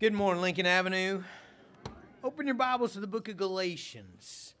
[0.00, 1.24] Good morning, Lincoln Avenue.
[2.22, 4.54] Open your Bibles to the book of Galatians.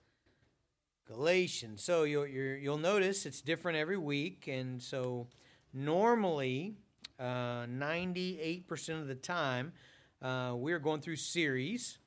[1.06, 1.80] Galatians.
[1.80, 5.28] So you'll, you will notice it's different every week, and so
[5.72, 6.74] normally,
[7.20, 9.72] uh, 98% of the time,
[10.20, 11.98] uh, we're going through series.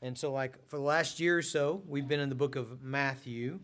[0.00, 2.80] And so, like for the last year or so, we've been in the book of
[2.80, 3.58] Matthew,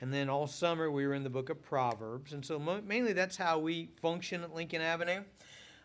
[0.00, 2.32] and then all summer we were in the book of Proverbs.
[2.32, 5.20] And so, mainly that's how we function at Lincoln Avenue.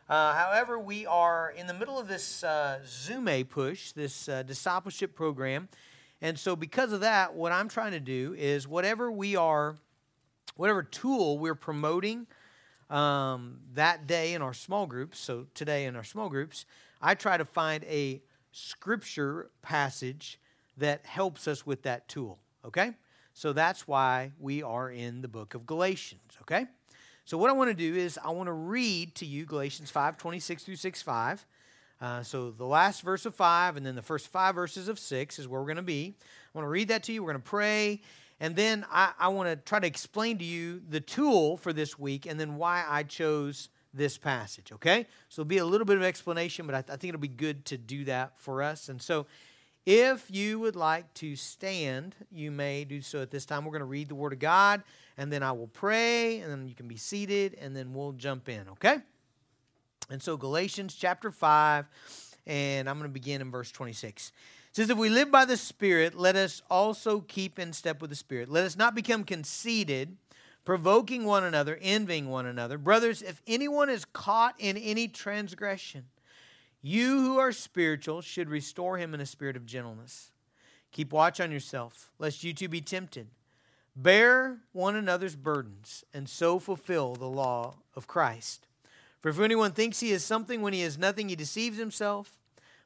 [0.09, 5.13] Uh, however, we are in the middle of this uh, Zume push, this uh, discipleship
[5.13, 5.69] program.
[6.19, 9.75] And so, because of that, what I'm trying to do is whatever we are,
[10.55, 12.25] whatever tool we're promoting
[12.89, 16.65] um, that day in our small groups, so today in our small groups,
[16.99, 20.39] I try to find a scripture passage
[20.77, 22.39] that helps us with that tool.
[22.65, 22.95] Okay?
[23.33, 26.37] So that's why we are in the book of Galatians.
[26.41, 26.65] Okay?
[27.29, 30.17] So what I want to do is I want to read to you Galatians 5,
[30.17, 31.45] 26 through 6, 5.
[32.01, 35.37] Uh, so the last verse of 5 and then the first five verses of 6
[35.37, 36.15] is where we're going to be.
[36.17, 37.21] I want to read that to you.
[37.21, 38.01] We're going to pray.
[38.39, 41.99] And then I, I want to try to explain to you the tool for this
[41.99, 45.05] week and then why I chose this passage, okay?
[45.29, 47.27] So it'll be a little bit of explanation, but I, th- I think it'll be
[47.27, 48.89] good to do that for us.
[48.89, 49.27] And so
[49.91, 53.65] if you would like to stand, you may do so at this time.
[53.65, 54.83] We're going to read the Word of God
[55.19, 58.47] and then I will pray, and then you can be seated, and then we'll jump
[58.47, 58.99] in, okay?
[60.09, 61.85] And so, Galatians chapter 5,
[62.47, 64.31] and I'm going to begin in verse 26.
[64.69, 68.11] It says, If we live by the Spirit, let us also keep in step with
[68.11, 68.47] the Spirit.
[68.47, 70.15] Let us not become conceited,
[70.63, 72.77] provoking one another, envying one another.
[72.77, 76.05] Brothers, if anyone is caught in any transgression,
[76.81, 80.31] you who are spiritual should restore him in a spirit of gentleness.
[80.91, 83.27] Keep watch on yourself, lest you too be tempted.
[83.95, 88.67] Bear one another's burdens, and so fulfill the law of Christ.
[89.19, 92.39] For if anyone thinks he is something when he is nothing, he deceives himself.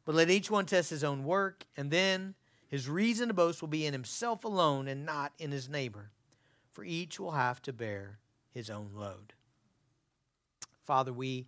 [0.05, 2.33] But let each one test his own work, and then
[2.67, 6.09] his reason to boast will be in himself alone and not in his neighbor.
[6.71, 8.17] For each will have to bear
[8.51, 9.33] his own load.
[10.83, 11.45] Father, we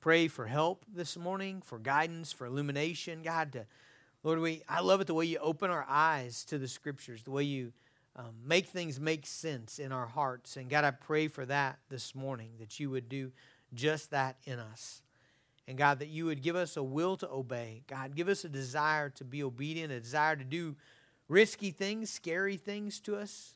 [0.00, 3.22] pray for help this morning, for guidance, for illumination.
[3.22, 3.66] God, to,
[4.22, 7.30] Lord, we I love it the way you open our eyes to the scriptures, the
[7.30, 7.72] way you
[8.16, 10.56] um, make things make sense in our hearts.
[10.56, 13.32] And God, I pray for that this morning, that you would do
[13.74, 15.02] just that in us.
[15.66, 17.82] And God, that you would give us a will to obey.
[17.86, 20.76] God, give us a desire to be obedient, a desire to do
[21.28, 23.54] risky things, scary things to us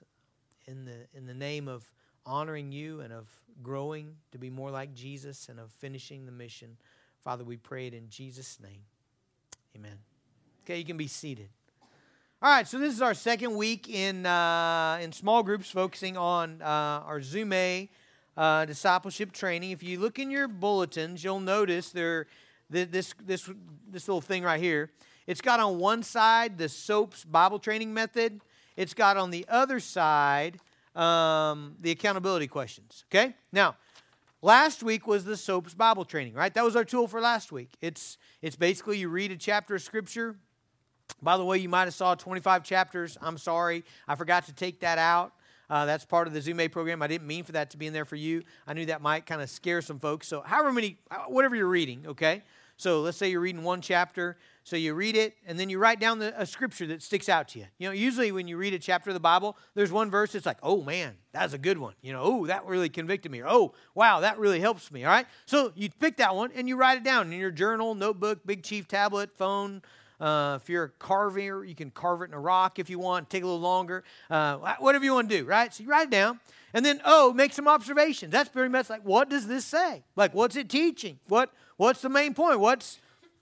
[0.67, 1.91] in the, in the name of
[2.27, 3.29] honoring you and of
[3.63, 6.77] growing to be more like Jesus and of finishing the mission.
[7.23, 8.83] Father, we pray it in Jesus' name.
[9.77, 9.99] Amen.
[10.65, 11.49] Okay, you can be seated.
[12.41, 16.61] All right, so this is our second week in, uh, in small groups focusing on
[16.61, 17.89] uh, our Zume
[18.37, 19.71] uh, discipleship training.
[19.71, 22.27] If you look in your bulletins, you'll notice there
[22.69, 23.49] this, this,
[23.89, 24.91] this little thing right here.
[25.27, 28.41] It's got on one side the SOAPS Bible training method.
[28.77, 30.59] It's got on the other side
[30.95, 33.05] um, the accountability questions.
[33.11, 33.35] Okay?
[33.53, 33.77] Now,
[34.41, 36.53] last week was the SOAPS Bible training, right?
[36.53, 37.71] That was our tool for last week.
[37.81, 40.37] It's, it's basically you read a chapter of Scripture,
[41.21, 43.19] by the way, you might have saw 25 chapters.
[43.21, 43.85] I'm sorry.
[44.09, 45.33] I forgot to take that out.
[45.69, 47.01] Uh, that's part of the Zume program.
[47.01, 48.43] I didn't mean for that to be in there for you.
[48.67, 50.29] I knew that might kind of scare some folks.
[50.29, 52.43] So, however many, uh, whatever you're reading, okay?
[52.83, 54.37] So, let's say you're reading one chapter.
[54.65, 57.47] So, you read it, and then you write down the, a scripture that sticks out
[57.51, 57.67] to you.
[57.79, 60.47] You know, usually when you read a chapter of the Bible, there's one verse that's
[60.47, 61.95] like, oh man, that's a good one.
[62.03, 63.39] You know, oh, that really convicted me.
[63.39, 65.05] Or, oh, wow, that really helps me.
[65.05, 65.27] All right?
[65.47, 68.65] So, you pick that one and you write it down in your journal, notebook, Big
[68.65, 69.81] Chief tablet, phone,
[70.21, 73.31] uh, if you're a carver, you can carve it in a rock if you want,
[73.31, 75.73] take a little longer, uh, whatever you want to do, right?
[75.73, 76.41] So you write it down.
[76.75, 78.33] And then, oh, make some observations.
[78.33, 80.05] That's pretty much like, what does this say?
[80.17, 81.19] Like, what's it teaching?
[81.29, 82.61] What, what's the main point?
[82.61, 82.99] What's,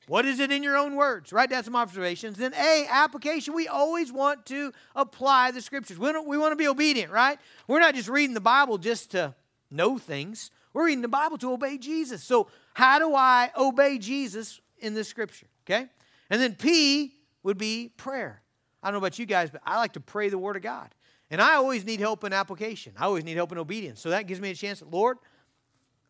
[0.09, 1.33] what is it in your own words?
[1.33, 2.39] Write down some observations.
[2.39, 3.55] Then, A, application.
[3.55, 5.99] We always want to apply the scriptures.
[5.99, 7.39] We, we want to be obedient, right?
[7.69, 9.35] We're not just reading the Bible just to
[9.71, 12.23] know things, we're reading the Bible to obey Jesus.
[12.23, 15.47] So, how do I obey Jesus in this scripture?
[15.65, 15.87] Okay?
[16.29, 18.41] And then P would be prayer.
[18.83, 20.89] I don't know about you guys, but I like to pray the Word of God.
[21.31, 22.93] And I always need help in application.
[22.99, 24.01] I always need help in obedience.
[24.01, 24.83] So that gives me a chance.
[24.91, 25.19] Lord,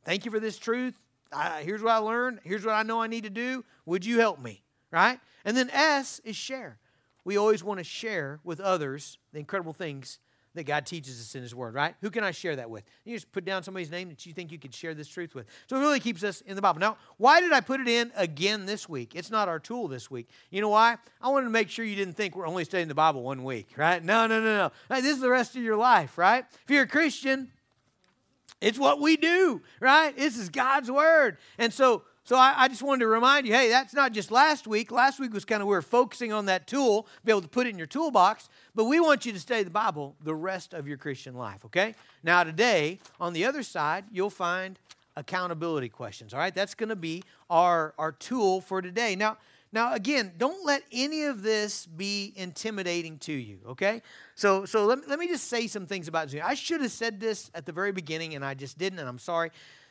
[0.04, 0.94] thank you for this truth.
[1.32, 2.40] I, here's what I learned.
[2.42, 3.64] Here's what I know I need to do.
[3.86, 4.62] Would you help me?
[4.90, 5.20] Right?
[5.44, 6.78] And then S is share.
[7.24, 10.18] We always want to share with others the incredible things
[10.54, 11.94] that God teaches us in His Word, right?
[12.00, 12.84] Who can I share that with?
[13.04, 15.46] You just put down somebody's name that you think you could share this truth with.
[15.68, 16.80] So it really keeps us in the Bible.
[16.80, 19.14] Now, why did I put it in again this week?
[19.14, 20.28] It's not our tool this week.
[20.50, 20.96] You know why?
[21.20, 23.68] I wanted to make sure you didn't think we're only studying the Bible one week,
[23.76, 24.02] right?
[24.02, 24.72] No, no, no, no.
[24.94, 26.44] Hey, this is the rest of your life, right?
[26.64, 27.50] If you're a Christian,
[28.60, 30.16] it's what we do, right?
[30.16, 31.38] This is God's Word.
[31.58, 34.68] And so, so I, I, just wanted to remind you, hey, that's not just last
[34.68, 34.92] week.
[34.92, 37.66] Last week was kind of we were focusing on that tool, be able to put
[37.66, 38.48] it in your toolbox.
[38.72, 41.96] But we want you to study the Bible the rest of your Christian life, okay?
[42.22, 44.78] Now today, on the other side, you'll find
[45.16, 46.32] accountability questions.
[46.32, 49.16] All right, that's going to be our our tool for today.
[49.16, 49.36] Now,
[49.72, 53.58] now again, don't let any of this be intimidating to you.
[53.70, 54.02] Okay,
[54.36, 56.44] so so let, let me just say some things about Zume.
[56.44, 59.18] I should have said this at the very beginning, and I just didn't, and I'm
[59.18, 59.50] sorry.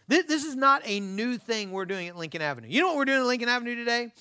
[0.10, 2.68] This, this is not a new thing we're doing at Lincoln Avenue.
[2.68, 4.12] You know what we're doing at Lincoln Avenue today?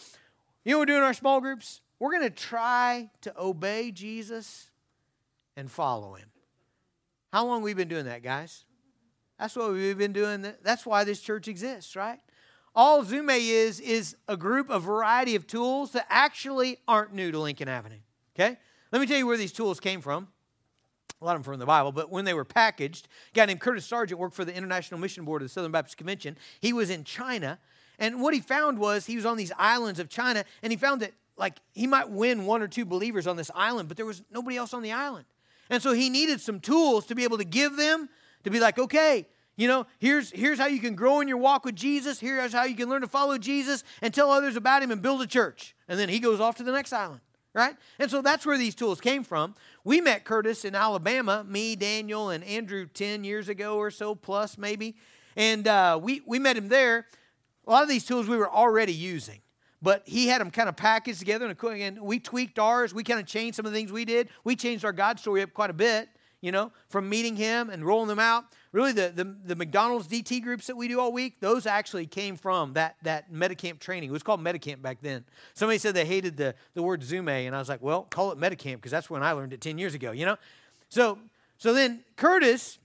[0.64, 1.80] You know what we're doing in our small groups?
[1.98, 4.68] We're going to try to obey Jesus
[5.56, 6.28] and follow him.
[7.32, 8.66] How long we been doing that, guys?
[9.40, 10.46] That's what we've been doing.
[10.62, 12.20] That's why this church exists, right?
[12.74, 17.38] All Zume is is a group, a variety of tools that actually aren't new to
[17.38, 18.00] Lincoln Avenue.
[18.36, 18.58] Okay?
[18.92, 20.28] Let me tell you where these tools came from.
[21.20, 23.60] A lot of them from the Bible, but when they were packaged, a guy named
[23.60, 26.36] Curtis Sergeant worked for the International Mission Board of the Southern Baptist Convention.
[26.60, 27.58] He was in China,
[27.98, 31.02] and what he found was he was on these islands of China, and he found
[31.02, 34.22] that like he might win one or two believers on this island, but there was
[34.30, 35.24] nobody else on the island.
[35.70, 38.08] And so he needed some tools to be able to give them
[38.44, 39.26] to be like, okay,
[39.56, 42.20] you know, here's, here's how you can grow in your walk with Jesus.
[42.20, 45.20] Here's how you can learn to follow Jesus and tell others about him and build
[45.20, 45.74] a church.
[45.88, 47.20] And then he goes off to the next island,
[47.54, 47.76] right?
[47.98, 49.54] And so that's where these tools came from.
[49.84, 54.58] We met Curtis in Alabama, me, Daniel, and Andrew 10 years ago or so, plus
[54.58, 54.96] maybe.
[55.36, 57.06] And uh, we, we met him there.
[57.66, 59.40] A lot of these tools we were already using
[59.80, 63.26] but he had them kind of packaged together and we tweaked ours we kind of
[63.26, 65.74] changed some of the things we did we changed our god story up quite a
[65.74, 66.08] bit
[66.40, 68.44] you know, from meeting him and rolling them out.
[68.70, 72.36] Really, the, the, the, McDonald's DT groups that we do all week, those actually came
[72.36, 74.10] from that, that Metacamp training.
[74.10, 75.24] It was called Metacamp back then.
[75.54, 78.38] Somebody said they hated the, the word Zume, and I was like, well, call it
[78.38, 80.36] Metacamp because that's when I learned it 10 years ago, you know?
[80.90, 81.18] So,
[81.56, 82.78] so then Curtis,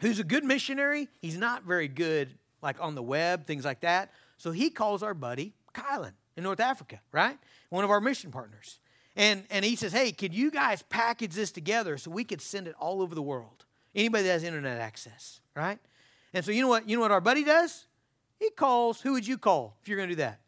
[0.00, 4.12] who's a good missionary, he's not very good like on the web, things like that.
[4.38, 7.38] So he calls our buddy Kylan in North Africa, right?
[7.70, 8.78] One of our mission partners.
[9.14, 12.66] And, and he says, hey, could you guys package this together so we could send
[12.66, 13.64] it all over the world?
[13.94, 15.78] Anybody that has internet access, right?
[16.32, 16.88] And so you know what?
[16.88, 17.84] You know what our buddy does?
[18.38, 20.40] He calls, who would you call if you're to do that?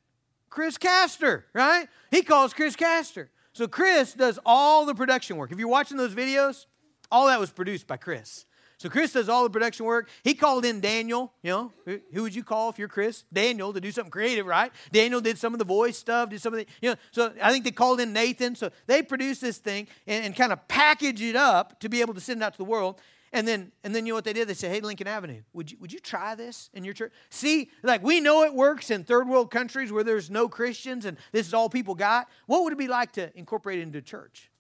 [0.49, 1.89] Chris Castor, right?
[2.11, 3.31] He calls Chris Castor.
[3.53, 5.53] So Chris does all the production work.
[5.53, 6.67] If you're watching those videos,
[7.11, 8.47] all that was produced by Chris.
[8.85, 10.11] So Chris does all the production work.
[10.25, 11.33] He called in Daniel.
[11.43, 11.73] You know,
[12.13, 13.25] who, would you call if you're Chris?
[13.33, 14.71] Daniel to do something creative, right?
[14.93, 16.97] Daniel did some of the voice stuff, did some of the, you know.
[17.11, 18.55] So I think they called in Nathan.
[18.55, 22.13] So they produced this thing and, and kind of package it up to be able
[22.13, 23.01] to send it out to the world.
[23.33, 24.49] And then, and then you know what they did?
[24.49, 27.15] They said, "Hey, Lincoln Avenue, would you would you try this in your church?
[27.31, 31.17] See, like we know it works in third world countries where there's no Christians and
[31.33, 32.29] this is all people got.
[32.45, 34.51] What would it be like to incorporate it into church?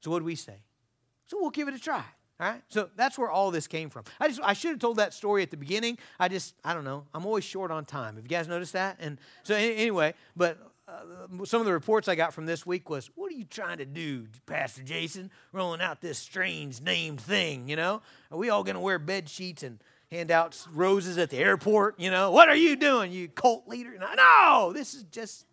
[0.00, 0.56] So what do we say?
[1.28, 2.02] So we'll give it a try.
[2.40, 2.62] All right?
[2.68, 4.04] So that's where all this came from.
[4.18, 5.98] I just I should have told that story at the beginning.
[6.18, 7.04] I just I don't know.
[7.12, 8.16] I'm always short on time.
[8.16, 8.96] Have you guys noticed that?
[8.98, 10.58] And so anyway, but
[10.88, 13.78] uh, some of the reports I got from this week was, "What are you trying
[13.78, 15.30] to do, Pastor Jason?
[15.52, 17.68] Rolling out this strange named thing?
[17.68, 18.00] You know,
[18.30, 19.78] are we all going to wear bed sheets and
[20.10, 22.00] hand out roses at the airport?
[22.00, 23.92] You know, what are you doing, you cult leader?
[23.98, 25.44] No, this is just.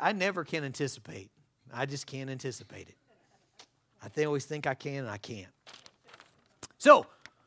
[0.00, 1.30] I never can anticipate.
[1.72, 2.97] I just can't anticipate it.
[4.02, 5.48] I always think I can and I can't.
[6.78, 7.06] So,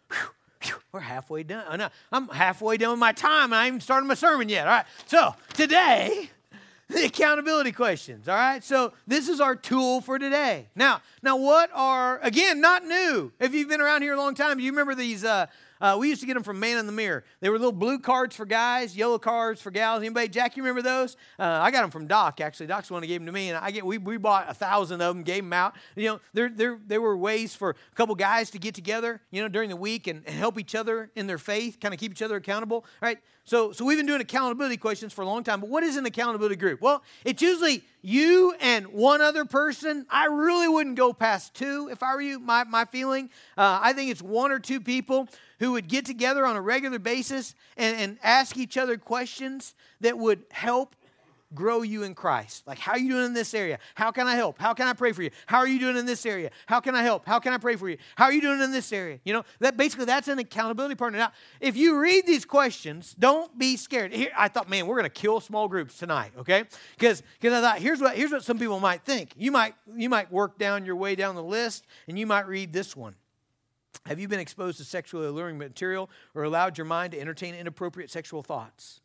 [0.09, 0.17] whew,
[0.63, 1.89] whew, we're halfway done.
[2.11, 4.67] I'm halfway done with my time and I haven't started my sermon yet.
[4.67, 4.85] All right.
[5.05, 6.29] So, today,
[6.89, 8.27] the accountability questions.
[8.27, 8.63] All right.
[8.63, 10.67] So, this is our tool for today.
[10.75, 13.31] Now, now what are, again, not new.
[13.39, 15.23] If you've been around here a long time, you remember these?
[15.23, 15.47] Uh,
[15.81, 17.23] uh, we used to get them from Man in the Mirror.
[17.39, 20.01] They were little blue cards for guys, yellow cards for gals.
[20.01, 20.27] Anybody?
[20.27, 21.17] Jack, you remember those?
[21.39, 22.67] Uh, I got them from Doc, actually.
[22.67, 23.49] Doc's the one who gave them to me.
[23.49, 25.75] And I get we, we bought a thousand of them, gave them out.
[25.95, 29.41] You know, there, there, there were ways for a couple guys to get together, you
[29.41, 32.11] know, during the week and, and help each other in their faith, kind of keep
[32.11, 32.85] each other accountable.
[33.01, 33.17] Right.
[33.51, 35.59] So, so we've been doing accountability questions for a long time.
[35.59, 36.79] But what is an accountability group?
[36.79, 40.05] Well, it's usually you and one other person.
[40.09, 43.29] I really wouldn't go past two if I were you, my, my feeling.
[43.57, 45.27] Uh, I think it's one or two people
[45.59, 50.17] who would get together on a regular basis and, and ask each other questions that
[50.17, 50.95] would help
[51.53, 52.65] grow you in Christ.
[52.65, 53.79] Like, how are you doing in this area?
[53.95, 54.57] How can I help?
[54.57, 55.31] How can I pray for you?
[55.45, 56.51] How are you doing in this area?
[56.65, 57.25] How can I help?
[57.25, 57.97] How can I pray for you?
[58.15, 59.19] How are you doing in this area?
[59.25, 61.19] You know, that basically that's an accountability partner.
[61.19, 64.13] Now, if you read these questions, don't be scared.
[64.13, 66.63] Here, I thought, man, we're to kill small groups tonight, okay?
[66.97, 69.33] Because because I thought here's what here's what some people might think.
[69.35, 72.73] You might you might work down your way down the list, and you might read
[72.73, 73.15] this one.
[74.05, 78.09] Have you been exposed to sexually alluring material or allowed your mind to entertain inappropriate
[78.09, 79.00] sexual thoughts?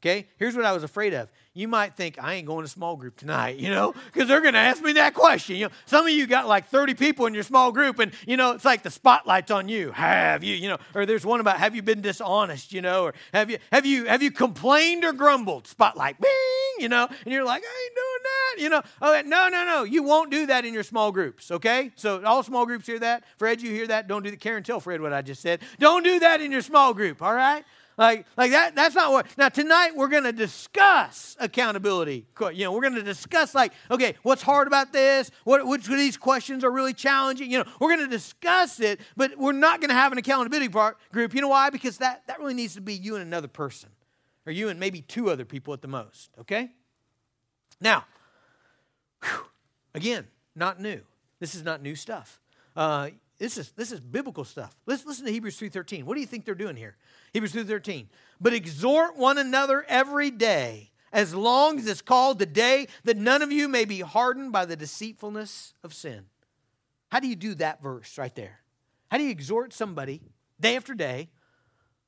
[0.00, 1.28] Okay, here's what I was afraid of.
[1.54, 4.54] You might think I ain't going to small group tonight, you know, because they're going
[4.54, 5.56] to ask me that question.
[5.56, 8.36] You know, some of you got like 30 people in your small group, and you
[8.36, 9.90] know it's like the spotlight's on you.
[9.90, 13.14] Have you, you know, or there's one about have you been dishonest, you know, or
[13.34, 15.66] have you have you have you complained or grumbled?
[15.66, 16.30] Spotlight, bing,
[16.78, 18.82] you know, and you're like I ain't doing that, you know.
[19.02, 21.90] Oh no no no, you won't do that in your small groups, okay?
[21.96, 23.24] So all small groups hear that.
[23.36, 24.06] Fred, you hear that?
[24.06, 24.38] Don't do that.
[24.38, 25.60] Karen, tell Fred what I just said.
[25.80, 27.64] Don't do that in your small group, all right?
[27.98, 29.26] Like, like that, that's not what.
[29.36, 32.26] Now, tonight we're going to discuss accountability.
[32.40, 35.32] You know, we're going to discuss, like, okay, what's hard about this?
[35.42, 37.50] What, which of these questions are really challenging?
[37.50, 40.68] You know, we're going to discuss it, but we're not going to have an accountability
[40.68, 41.34] part, group.
[41.34, 41.70] You know why?
[41.70, 43.90] Because that, that really needs to be you and another person,
[44.46, 46.70] or you and maybe two other people at the most, okay?
[47.80, 48.04] Now,
[49.24, 49.46] whew,
[49.92, 51.00] again, not new.
[51.40, 52.40] This is not new stuff.
[52.76, 54.76] Uh, this is this is biblical stuff.
[54.86, 56.04] Let's listen to Hebrews 3:13.
[56.04, 56.96] What do you think they're doing here?
[57.32, 58.08] Hebrews 3.13.
[58.40, 63.42] But exhort one another every day, as long as it's called the day that none
[63.42, 66.26] of you may be hardened by the deceitfulness of sin.
[67.10, 68.60] How do you do that verse right there?
[69.10, 70.20] How do you exhort somebody
[70.60, 71.30] day after day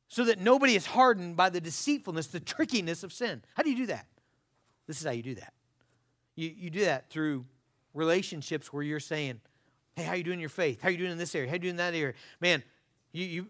[0.09, 3.43] so that nobody is hardened by the deceitfulness, the trickiness of sin?
[3.55, 4.07] How do you do that?
[4.87, 5.55] This is how you do that.
[6.35, 7.47] You, you do that through
[7.95, 9.41] relationships where you're saying,
[9.97, 10.81] Hey, how you doing in your faith?
[10.81, 11.49] How you doing in this area?
[11.49, 12.15] How you doing in that area?
[12.41, 12.63] Man,
[13.13, 13.47] you, you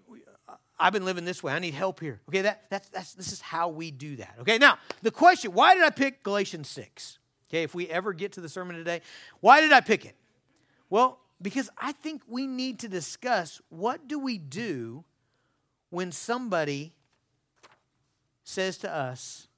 [0.79, 1.53] I've been living this way.
[1.53, 2.21] I need help here.
[2.29, 4.37] Okay, that, that's, that's, this is how we do that.
[4.41, 7.19] Okay, now, the question why did I pick Galatians 6?
[7.51, 9.03] Okay, if we ever get to the sermon today,
[9.41, 10.17] why did I pick it?
[10.89, 15.05] Well, because I think we need to discuss what do we do
[15.91, 16.93] when somebody
[18.45, 19.49] says to us,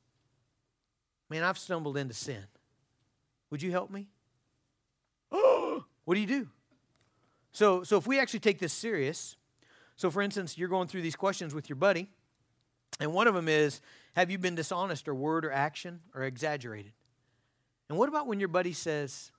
[1.32, 2.44] Man, I've stumbled into sin.
[3.48, 4.06] Would you help me?
[5.30, 6.46] what do you do?
[7.52, 9.36] So, so if we actually take this serious,
[9.96, 12.08] so, for instance, you're going through these questions with your buddy,
[12.98, 13.80] and one of them is
[14.14, 16.92] Have you been dishonest or word or action or exaggerated?
[17.88, 19.30] And what about when your buddy says,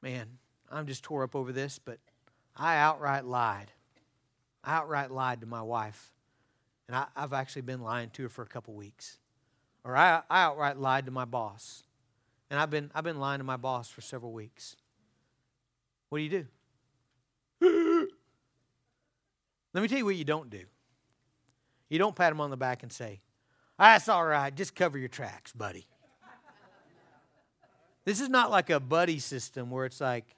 [0.00, 0.38] Man,
[0.70, 1.98] I'm just tore up over this, but
[2.56, 3.72] I outright lied.
[4.62, 6.12] I outright lied to my wife,
[6.86, 9.18] and I, have actually been lying to her for a couple weeks.
[9.84, 11.84] Or I, I outright lied to my boss,
[12.50, 14.76] and I've been, I've been lying to my boss for several weeks.
[16.08, 16.46] What do you do?
[19.78, 20.64] Let me tell you what you don't do.
[21.88, 23.20] You don't pat him on the back and say,
[23.78, 25.86] That's all right, just cover your tracks, buddy.
[28.04, 30.34] this is not like a buddy system where it's like,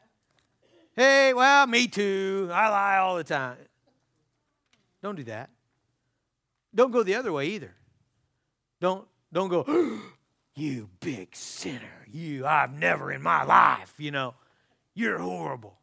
[0.95, 2.51] Hey, well, me too.
[2.53, 3.57] I lie all the time.
[5.03, 5.49] Don't do that.
[6.75, 7.75] Don't go the other way either.
[8.79, 10.01] Don't don't go,
[10.55, 12.07] you big sinner.
[12.13, 14.35] You I've never in my life, you know.
[14.95, 15.79] You're horrible.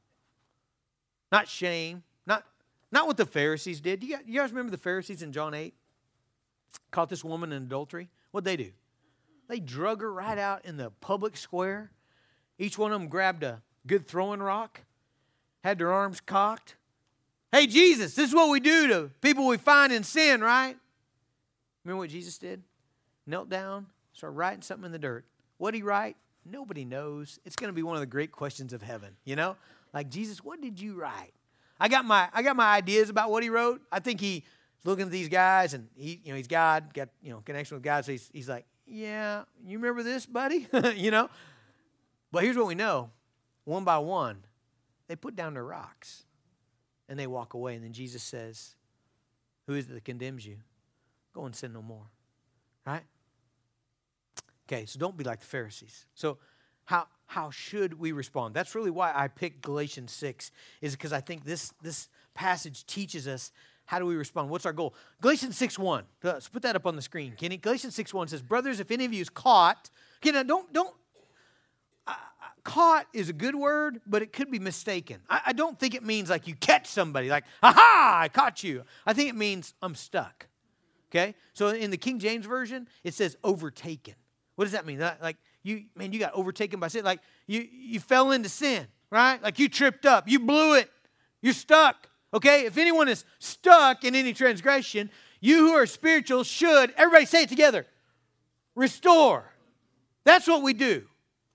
[1.31, 2.03] Not shame,
[2.91, 4.03] not what the Pharisees did.
[4.03, 5.74] You guys, remember the Pharisees in John 8?
[6.91, 8.10] Caught this woman in adultery.
[8.32, 8.72] What'd they do?
[9.48, 11.91] They drug her right out in the public square.
[12.60, 14.82] Each one of them grabbed a good throwing rock,
[15.63, 16.75] had their arms cocked.
[17.51, 20.75] Hey, Jesus, this is what we do to people we find in sin, right?
[21.84, 22.62] Remember what Jesus did?
[23.25, 25.25] Knelt down, started writing something in the dirt.
[25.58, 26.17] What'd he write?
[26.46, 27.39] Nobody knows.
[27.46, 29.56] It's going to be one of the great questions of heaven, you know?
[29.94, 31.34] Like, Jesus, what did you write?
[31.79, 33.81] I got my I got my ideas about what he wrote.
[33.91, 34.43] I think he's
[34.84, 37.84] looking at these guys and he you know he's God, got you know connection with
[37.84, 38.05] God.
[38.05, 40.67] So he's he's like, yeah, you remember this, buddy?
[40.96, 41.29] you know.
[42.31, 43.12] But here's what we know:
[43.63, 44.43] one by one,
[45.07, 46.24] they put down their rocks
[47.10, 47.75] and they walk away.
[47.75, 48.75] And then Jesus says,
[49.67, 50.57] "Who is it that condemns you?
[51.34, 52.07] Go and sin no more."
[52.86, 53.03] Right?
[54.69, 56.05] Okay, so don't be like the Pharisees.
[56.13, 56.39] So
[56.88, 58.56] how how should we respond?
[58.56, 60.50] That's really why I picked Galatians 6,
[60.82, 63.51] is because I think this, this passage teaches us
[63.86, 64.50] how do we respond?
[64.50, 64.94] What's our goal?
[65.22, 66.03] Galatians 6 1.
[66.24, 67.34] Let's put that up on the screen.
[67.39, 67.58] You?
[67.58, 70.94] Galatians 6 1 says, Brothers, if any of you is caught, okay, now don't, don't,
[72.06, 72.13] uh,
[72.65, 75.22] caught is a good word, but it could be mistaken.
[75.29, 78.84] I, I don't think it means like you catch somebody, like, aha, I caught you.
[79.06, 80.48] I think it means I'm stuck.
[81.10, 81.34] Okay?
[81.53, 84.15] So in the King James Version, it says overtaken.
[84.56, 85.00] What does that mean?
[85.00, 87.03] Like, you man, you got overtaken by sin.
[87.03, 89.41] Like you you fell into sin, right?
[89.41, 90.89] Like you tripped up, you blew it,
[91.41, 92.07] you're stuck.
[92.33, 92.65] Okay?
[92.65, 95.09] If anyone is stuck in any transgression,
[95.39, 97.85] you who are spiritual should, everybody say it together,
[98.75, 99.51] restore.
[100.23, 101.03] That's what we do.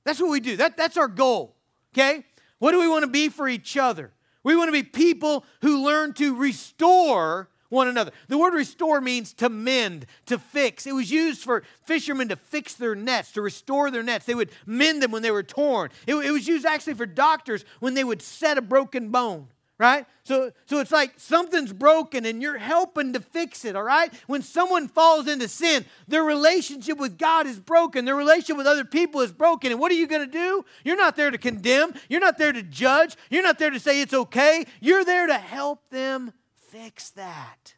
[0.04, 0.56] That's what we do.
[0.56, 1.56] That, that's our goal.
[1.94, 2.24] Okay?
[2.58, 4.12] What do we want to be for each other?
[4.44, 8.12] We want to be people who learn to restore one another.
[8.28, 10.86] The word restore means to mend, to fix.
[10.86, 14.26] It was used for fishermen to fix their nets, to restore their nets.
[14.26, 15.90] They would mend them when they were torn.
[16.06, 19.48] It, it was used actually for doctors when they would set a broken bone
[19.82, 20.06] right?
[20.22, 24.14] So, so it's like something's broken and you're helping to fix it, all right?
[24.28, 28.84] When someone falls into sin, their relationship with God is broken, their relationship with other
[28.84, 29.72] people is broken.
[29.72, 30.64] And what are you going to do?
[30.84, 34.00] You're not there to condemn, you're not there to judge, you're not there to say
[34.00, 34.66] it's okay.
[34.80, 36.32] You're there to help them
[36.72, 37.74] fix that,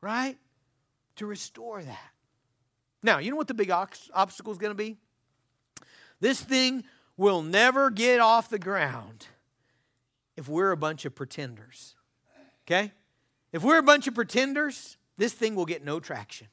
[0.00, 0.36] right?
[1.16, 2.10] To restore that.
[3.02, 4.96] Now, you know what the big obstacle is going to be?
[6.20, 6.84] This thing
[7.16, 9.26] will never get off the ground
[10.36, 11.94] if we're a bunch of pretenders.
[12.66, 12.92] Okay?
[13.52, 16.48] If we're a bunch of pretenders, this thing will get no traction.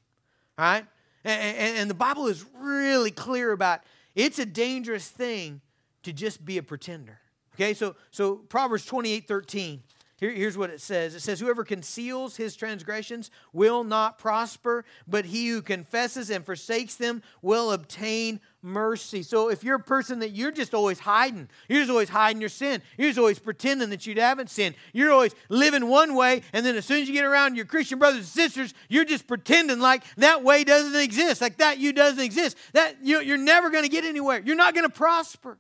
[0.58, 0.86] All right?
[1.24, 3.82] And, and, and, the Bible is really clear about
[4.14, 5.62] it's a dangerous thing
[6.04, 7.20] to just be a pretender.
[7.56, 9.82] Okay, so so Proverbs 28 13
[10.18, 15.26] here, here's what it says it says, Whoever conceals his transgressions will not prosper, but
[15.26, 19.24] he who confesses and forsakes them will obtain mercy.
[19.24, 22.50] So if you're a person that you're just always hiding, you're just always hiding your
[22.50, 26.66] sin, you're just always pretending that you haven't sinned, you're always living one way, and
[26.66, 29.80] then as soon as you get around your Christian brothers and sisters, you're just pretending
[29.80, 32.56] like that way doesn't exist, like that you doesn't exist.
[32.72, 34.42] That you're never going to get anywhere.
[34.44, 35.58] You're not going to prosper.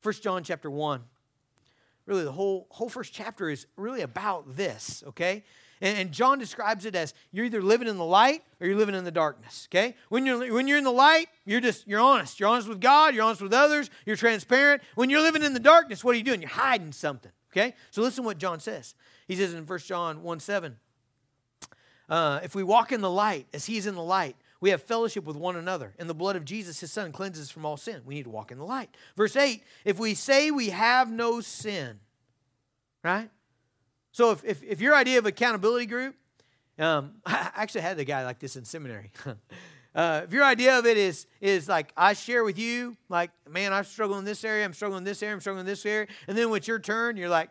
[0.00, 1.00] First John chapter 1
[2.06, 5.44] really the whole whole first chapter is really about this okay?
[5.80, 8.94] And, and, john describes it as you're either living in the light or you're living
[8.94, 9.96] in the darkness okay?
[10.08, 12.40] When you're when you're in the light you're just you're honest.
[12.40, 14.82] You're honest with god you're honest with others you're transparent.
[14.94, 16.40] When you're living in the darkness what are you doing?
[16.40, 17.74] You're hiding something okay?
[17.90, 18.94] So listen what john says.
[19.26, 20.76] He says in 1 john 1 7
[22.08, 25.24] uh, if we walk in the light as he's in the light we have fellowship
[25.24, 28.00] with one another, and the blood of Jesus, his son, cleanses from all sin.
[28.06, 28.96] We need to walk in the light.
[29.16, 31.98] Verse 8 if we say we have no sin,
[33.02, 33.28] right?
[34.12, 36.14] So if, if, if your idea of accountability group,
[36.78, 39.10] um, I actually had a guy like this in seminary.
[39.96, 43.72] uh, if your idea of it is is like I share with you, like man,
[43.72, 46.06] I'm struggling in this area, I'm struggling in this area, I'm struggling in this area,
[46.28, 47.50] and then when it's your turn, you're like,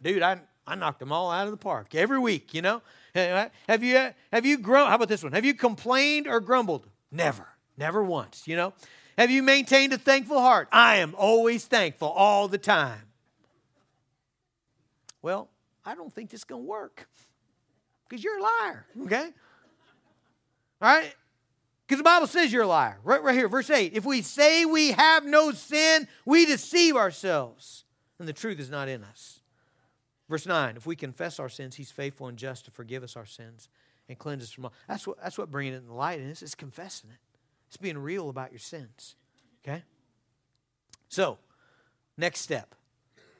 [0.00, 2.82] dude, I I knocked them all out of the park every week, you know.
[3.14, 4.88] Have you have you grown?
[4.88, 5.32] How about this one?
[5.32, 6.86] Have you complained or grumbled?
[7.10, 8.46] Never, never once.
[8.46, 8.72] You know.
[9.18, 10.68] Have you maintained a thankful heart?
[10.72, 13.02] I am always thankful all the time.
[15.20, 15.50] Well,
[15.84, 17.06] I don't think this is going to work
[18.08, 18.86] because you're a liar.
[19.02, 19.24] Okay.
[20.80, 21.14] All right.
[21.86, 22.98] Because the Bible says you're a liar.
[23.04, 23.92] Right, right here, verse 8.
[23.94, 27.84] If we say we have no sin, we deceive ourselves,
[28.18, 29.41] and the truth is not in us.
[30.32, 33.26] Verse 9, if we confess our sins, he's faithful and just to forgive us our
[33.26, 33.68] sins
[34.08, 34.72] and cleanse us from all.
[34.88, 36.40] That's what, that's what bringing it in the light is.
[36.40, 37.18] It's confessing it.
[37.68, 39.14] It's being real about your sins.
[39.62, 39.82] Okay?
[41.10, 41.36] So,
[42.16, 42.74] next step.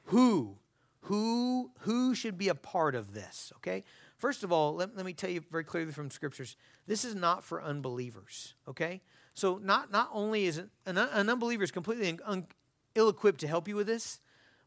[0.04, 0.56] Who?
[1.04, 3.54] Who, who should be a part of this?
[3.56, 3.84] Okay?
[4.18, 7.42] First of all, let, let me tell you very clearly from scriptures, this is not
[7.42, 8.52] for unbelievers.
[8.68, 9.00] Okay?
[9.32, 12.46] So not, not only is it, an, an unbeliever is completely un,
[12.94, 14.20] ill-equipped to help you with this,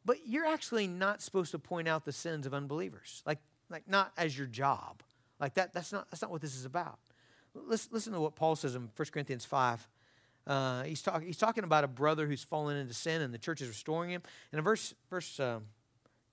[0.06, 3.24] but you're actually not supposed to point out the sins of unbelievers.
[3.26, 3.40] Like,
[3.70, 5.02] like not as your job.
[5.40, 7.00] Like that, that's not, that's not what this is about.
[7.54, 9.88] Listen, listen to what Paul says in 1 Corinthians 5.
[10.48, 13.62] Uh, he's, talk, he's talking about a brother who's fallen into sin and the church
[13.62, 14.22] is restoring him.
[14.52, 15.64] And in verse, verse um,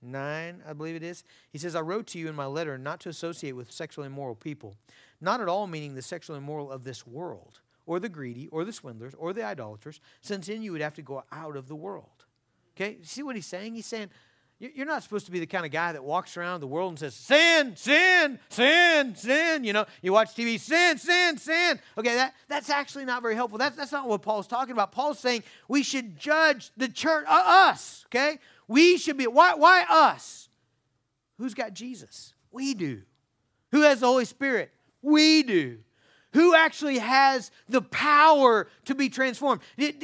[0.03, 2.99] 9, I believe it is, he says, I wrote to you in my letter not
[3.01, 4.75] to associate with sexually immoral people,
[5.19, 8.73] not at all meaning the sexually immoral of this world, or the greedy, or the
[8.73, 12.22] swindlers, or the idolaters, since then you would have to go out of the world.
[12.75, 13.75] Okay, see what he's saying?
[13.75, 14.09] He's saying,
[14.59, 16.99] you're not supposed to be the kind of guy that walks around the world and
[16.99, 19.63] says, sin, sin, sin, sin.
[19.63, 21.79] You know, you watch TV, sin, sin, sin.
[21.97, 23.57] Okay, that, that's actually not very helpful.
[23.57, 24.91] That's, that's not what Paul's talking about.
[24.91, 28.39] Paul's saying we should judge the church, uh, us, okay?
[28.67, 30.47] We should be, why, why us?
[31.37, 32.33] Who's got Jesus?
[32.51, 33.01] We do.
[33.71, 34.71] Who has the Holy Spirit?
[35.01, 35.79] We do.
[36.33, 39.61] Who actually has the power to be transformed?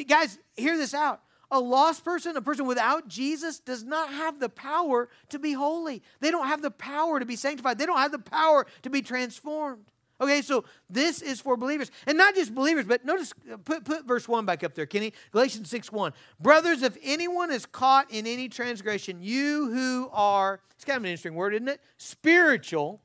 [0.08, 1.22] Guys, hear this out.
[1.52, 6.04] A lost person, a person without Jesus, does not have the power to be holy.
[6.20, 7.80] They don't have the power to be sanctified.
[7.80, 9.86] They don't have the power to be transformed.
[10.22, 11.92] Okay, so this is for believers.
[12.06, 15.14] And not just believers, but notice, uh, put, put verse 1 back up there, Kenny.
[15.32, 16.14] Galatians 6 1.
[16.40, 21.10] Brothers, if anyone is caught in any transgression, you who are, it's kind of an
[21.10, 21.80] interesting word, isn't it?
[21.98, 23.02] Spiritual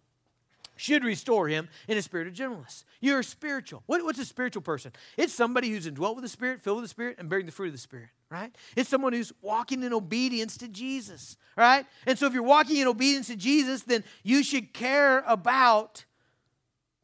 [0.77, 2.85] should restore him in a spirit of gentleness.
[3.01, 3.85] You're spiritual.
[3.87, 4.93] What, what's a spiritual person?
[5.17, 7.67] It's somebody who's indwelt with the Spirit, filled with the Spirit, and bearing the fruit
[7.67, 8.55] of the Spirit, right?
[8.77, 11.87] It's someone who's walking in obedience to Jesus, right?
[12.05, 16.05] And so if you're walking in obedience to Jesus, then you should care about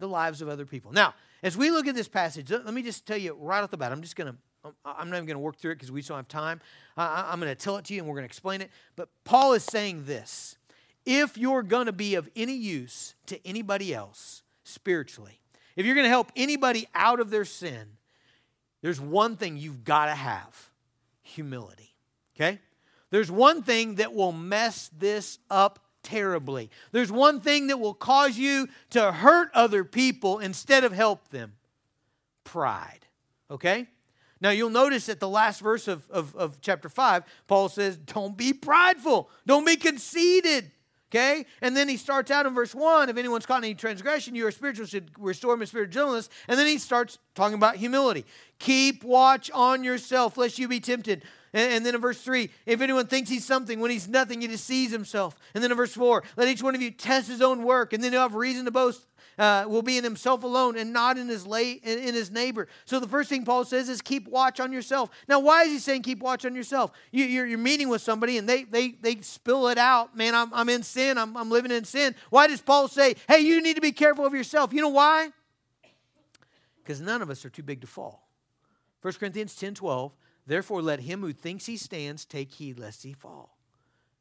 [0.00, 0.90] the lives of other people.
[0.92, 3.76] Now, as we look at this passage, let me just tell you right off the
[3.76, 4.36] bat, I'm just going to
[4.84, 6.60] I'm not even going to work through it because we don't have time.
[6.96, 8.70] I'm going to tell it to you and we're going to explain it.
[8.94, 10.58] But Paul is saying this
[11.06, 15.40] if you're going to be of any use to anybody else spiritually,
[15.76, 17.96] if you're going to help anybody out of their sin,
[18.82, 20.69] there's one thing you've got to have
[21.30, 21.94] humility.
[22.36, 22.60] Okay?
[23.10, 26.70] There's one thing that will mess this up terribly.
[26.92, 31.54] There's one thing that will cause you to hurt other people instead of help them
[32.44, 33.06] pride.
[33.50, 33.86] Okay?
[34.40, 38.36] Now you'll notice at the last verse of, of, of chapter 5, Paul says, Don't
[38.36, 40.70] be prideful, don't be conceited.
[41.10, 41.44] Okay?
[41.60, 44.46] And then he starts out in verse 1 if anyone's caught in any transgression, you
[44.46, 46.28] are spiritual, should restore him in spirit of gentleness.
[46.46, 48.24] And then he starts talking about humility.
[48.60, 51.22] Keep watch on yourself, lest you be tempted.
[51.52, 54.92] And, then in verse 3, if anyone thinks he's something when he's nothing, he deceives
[54.92, 55.34] himself.
[55.52, 58.04] And then in verse 4, let each one of you test his own work, and
[58.04, 59.04] then he'll have reason to boast.
[59.40, 62.68] Uh, will be in himself alone and not in his lay, in, in, his neighbor.
[62.84, 65.08] So the first thing Paul says is keep watch on yourself.
[65.28, 66.90] Now, why is he saying keep watch on yourself?
[67.10, 70.14] You, you're, you're meeting with somebody and they they they spill it out.
[70.14, 71.16] Man, I'm, I'm in sin.
[71.16, 72.14] I'm, I'm living in sin.
[72.28, 74.74] Why does Paul say, hey, you need to be careful of yourself?
[74.74, 75.30] You know why?
[76.82, 78.28] Because none of us are too big to fall.
[79.00, 80.12] 1 Corinthians 10 12
[80.46, 83.56] Therefore, let him who thinks he stands take heed lest he fall.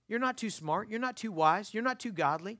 [0.07, 0.89] You're not too smart.
[0.89, 1.73] You're not too wise.
[1.73, 2.59] You're not too godly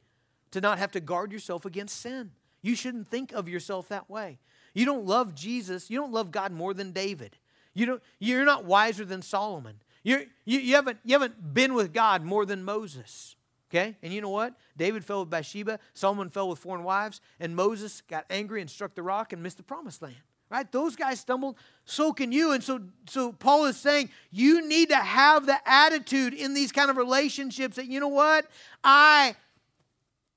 [0.52, 2.32] to not have to guard yourself against sin.
[2.62, 4.40] You shouldn't think of yourself that way.
[4.74, 5.90] You don't love Jesus.
[5.90, 7.38] You don't love God more than David.
[7.74, 9.76] You don't, you're not wiser than Solomon.
[10.04, 13.36] You're, you, you, haven't, you haven't been with God more than Moses.
[13.70, 13.96] Okay?
[14.02, 14.56] And you know what?
[14.76, 18.96] David fell with Bathsheba, Solomon fell with foreign wives, and Moses got angry and struck
[18.96, 20.16] the rock and missed the promised land
[20.50, 24.90] right those guys stumbled so can you and so so paul is saying you need
[24.90, 28.46] to have the attitude in these kind of relationships that you know what
[28.84, 29.36] i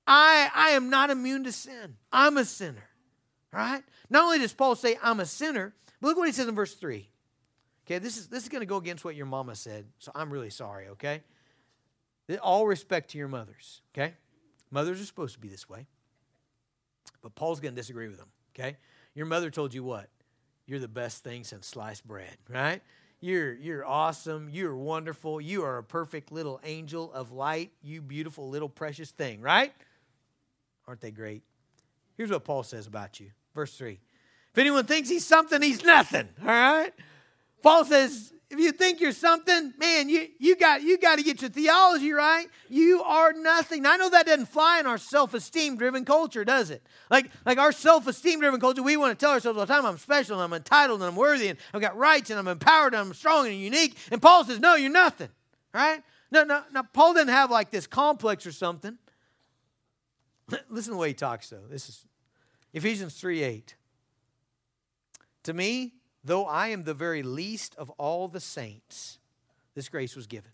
[0.07, 2.88] i i am not immune to sin i'm a sinner
[3.53, 6.55] right not only does paul say i'm a sinner but look what he says in
[6.55, 7.09] verse 3
[7.87, 10.33] okay this is this is going to go against what your mama said so i'm
[10.33, 11.23] really sorry okay
[12.41, 14.15] all respect to your mothers okay
[14.71, 15.87] mothers are supposed to be this way
[17.21, 18.77] but paul's going to disagree with them okay
[19.15, 20.09] your mother told you what?
[20.67, 22.81] You're the best thing since sliced bread, right?
[23.21, 24.49] You're, you're awesome.
[24.51, 25.41] You're wonderful.
[25.41, 27.73] You are a perfect little angel of light.
[27.83, 29.73] You beautiful little precious thing, right?
[30.92, 31.42] Aren't they great?
[32.18, 33.31] Here's what Paul says about you.
[33.55, 33.92] Verse 3.
[34.52, 36.92] If anyone thinks he's something, he's nothing, all right?
[37.62, 41.40] Paul says, if you think you're something, man, you, you got you got to get
[41.40, 42.46] your theology right.
[42.68, 43.87] You are nothing.
[43.87, 46.87] I know that doesn't fly in our self-esteem driven culture, does it?
[47.09, 49.96] Like, like our self-esteem driven culture, we want to tell ourselves all the time, I'm
[49.96, 53.00] special and I'm entitled and I'm worthy and I've got rights and I'm empowered and
[53.00, 53.96] I'm strong and unique.
[54.11, 55.31] And Paul says, No, you're nothing.
[55.72, 56.02] Right?
[56.31, 56.83] No, no, no.
[56.92, 58.98] Paul didn't have like this complex or something.
[60.69, 61.67] Listen to the way he talks, though.
[61.69, 62.07] This is
[62.73, 63.75] Ephesians 3 8.
[65.45, 69.19] To me, though I am the very least of all the saints,
[69.75, 70.51] this grace was given.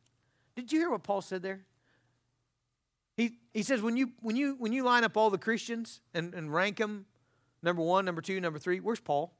[0.56, 1.60] Did you hear what Paul said there?
[3.16, 6.34] He, he says, when you, when, you, when you line up all the Christians and,
[6.34, 7.06] and rank them,
[7.62, 9.32] number one, number two, number three, where's Paul?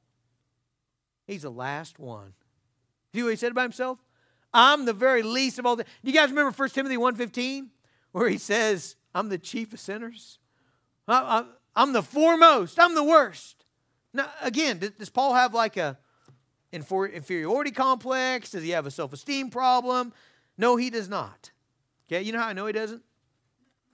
[1.25, 2.33] He's the last one.
[3.13, 3.99] See what he said about himself?
[4.53, 5.83] I'm the very least of all the.
[5.83, 7.67] Do you guys remember 1 Timothy 1.15?
[8.11, 10.38] Where he says, I'm the chief of sinners.
[11.09, 11.45] I,
[11.75, 12.79] am the foremost.
[12.79, 13.65] I'm the worst.
[14.13, 15.97] Now, again, does Paul have like a,
[16.71, 18.51] inferiority complex?
[18.51, 20.13] Does he have a self esteem problem?
[20.57, 21.51] No, he does not.
[22.07, 23.03] Okay, you know how I know he doesn't?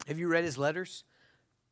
[0.08, 1.04] Have you read his letters?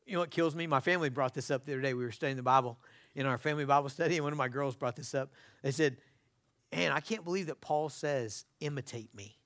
[0.06, 0.68] You know what kills me?
[0.68, 1.94] My family brought this up the other day.
[1.94, 2.78] We were studying the Bible
[3.16, 5.32] in our family Bible study, and one of my girls brought this up.
[5.62, 5.98] They said,
[6.74, 9.38] Man, I can't believe that Paul says, imitate me.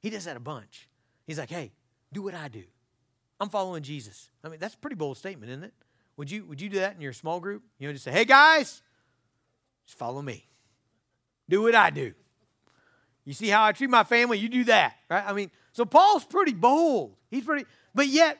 [0.00, 0.88] He does that a bunch.
[1.26, 1.72] He's like, Hey,
[2.12, 2.64] do what I do.
[3.40, 4.30] I'm following Jesus.
[4.42, 5.74] I mean, that's a pretty bold statement, isn't it?
[6.16, 7.62] Would you, would you do that in your small group?
[7.78, 8.82] You know, just say, Hey, guys,
[9.86, 10.46] just follow me.
[11.48, 12.12] Do what I do.
[13.24, 14.38] You see how I treat my family?
[14.38, 15.24] You do that, right?
[15.26, 17.16] I mean, so Paul's pretty bold.
[17.30, 18.38] He's pretty, but yet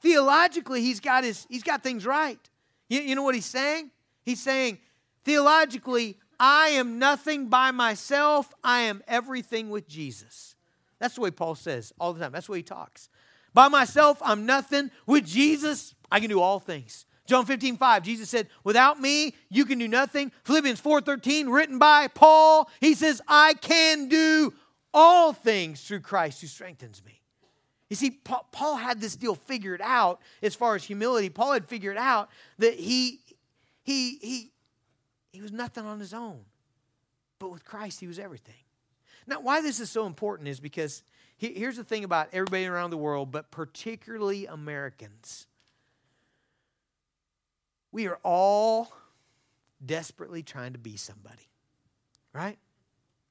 [0.00, 2.38] theologically, he's got his he's got things right.
[2.88, 3.90] You, you know what he's saying?
[4.22, 4.78] He's saying
[5.24, 8.54] theologically, I am nothing by myself.
[8.62, 10.54] I am everything with Jesus.
[11.00, 12.32] That's the way Paul says all the time.
[12.32, 13.08] That's the way he talks.
[13.52, 14.90] By myself, I'm nothing.
[15.06, 17.06] With Jesus, I can do all things.
[17.26, 20.32] John 15, 5, Jesus said, Without me, you can do nothing.
[20.44, 24.52] Philippians 4, 13, written by Paul, he says, I can do
[24.92, 27.20] all things through Christ who strengthens me.
[27.88, 28.10] You see,
[28.52, 31.28] Paul had this deal figured out as far as humility.
[31.28, 33.20] Paul had figured out that he,
[33.82, 34.52] he, he,
[35.32, 36.40] he was nothing on his own.
[37.40, 38.54] But with Christ, he was everything.
[39.26, 41.02] Now, why this is so important is because
[41.36, 45.46] here's the thing about everybody around the world, but particularly Americans.
[47.92, 48.92] We are all
[49.84, 51.48] desperately trying to be somebody,
[52.32, 52.58] right?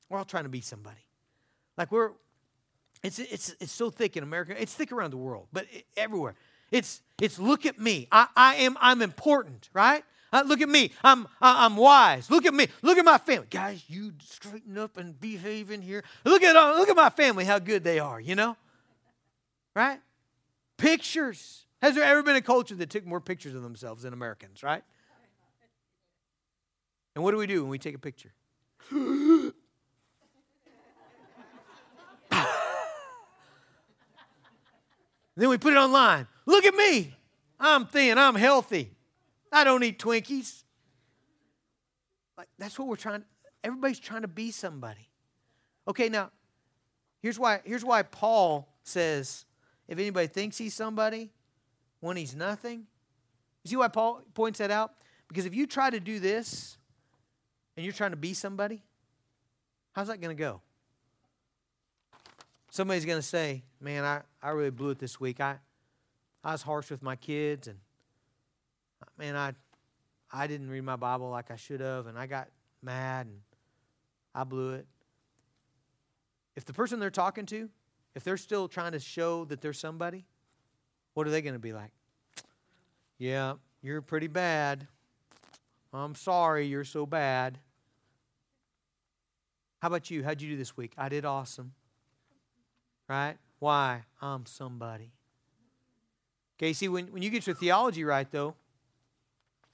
[0.10, 1.06] We're all trying to be somebody.
[1.78, 2.12] Like we're,
[3.04, 4.60] it's, it's, it's so thick in America.
[4.60, 6.36] It's thick around the world, but everywhere.
[6.72, 8.08] It's, it's look at me.
[8.12, 10.04] I, I am, I'm important, right?
[10.32, 10.92] Uh, look at me.
[11.04, 12.30] I'm, I'm wise.
[12.30, 12.68] Look at me.
[12.82, 13.48] Look at my family.
[13.50, 16.04] Guys, you straighten up and behave in here.
[16.24, 18.56] Look at, uh, look at my family, how good they are, you know?
[19.76, 20.00] Right?
[20.78, 21.66] Pictures.
[21.82, 24.84] Has there ever been a culture that took more pictures of themselves than Americans, right?
[27.16, 28.32] And what do we do when we take a picture?
[28.92, 29.54] then
[35.36, 36.28] we put it online.
[36.46, 37.16] Look at me.
[37.60, 38.18] I'm thin.
[38.18, 38.92] I'm healthy.
[39.52, 40.64] I don't eat Twinkies.
[42.38, 43.24] Like that's what we're trying.
[43.64, 45.10] Everybody's trying to be somebody.
[45.88, 46.32] Okay, now
[47.22, 47.62] here's why.
[47.66, 49.46] Here's why Paul says,
[49.88, 51.32] if anybody thinks he's somebody,
[52.00, 52.86] when he's nothing.
[53.64, 54.94] You see why Paul points that out?
[55.28, 56.78] Because if you try to do this
[57.76, 58.84] and you're trying to be somebody,
[59.94, 60.62] how's that going to go?
[62.72, 65.40] Somebody's going to say, Man, I, I really blew it this week.
[65.40, 65.58] I,
[66.44, 67.78] I was harsh with my kids, and
[69.20, 69.54] man, I,
[70.32, 72.48] I didn't read my Bible like I should have, and I got
[72.82, 73.42] mad, and
[74.34, 74.88] I blew it.
[76.56, 77.70] If the person they're talking to,
[78.16, 80.26] if they're still trying to show that they're somebody,
[81.14, 81.92] what are they going to be like?
[83.18, 84.88] Yeah, you're pretty bad.
[85.94, 87.60] I'm sorry you're so bad.
[89.82, 90.24] How about you?
[90.24, 90.94] How'd you do this week?
[90.98, 91.74] I did awesome.
[93.08, 93.36] Right?
[93.60, 94.04] Why?
[94.22, 95.12] I'm somebody.
[96.58, 98.56] Okay, see, when, when you get your theology right, though,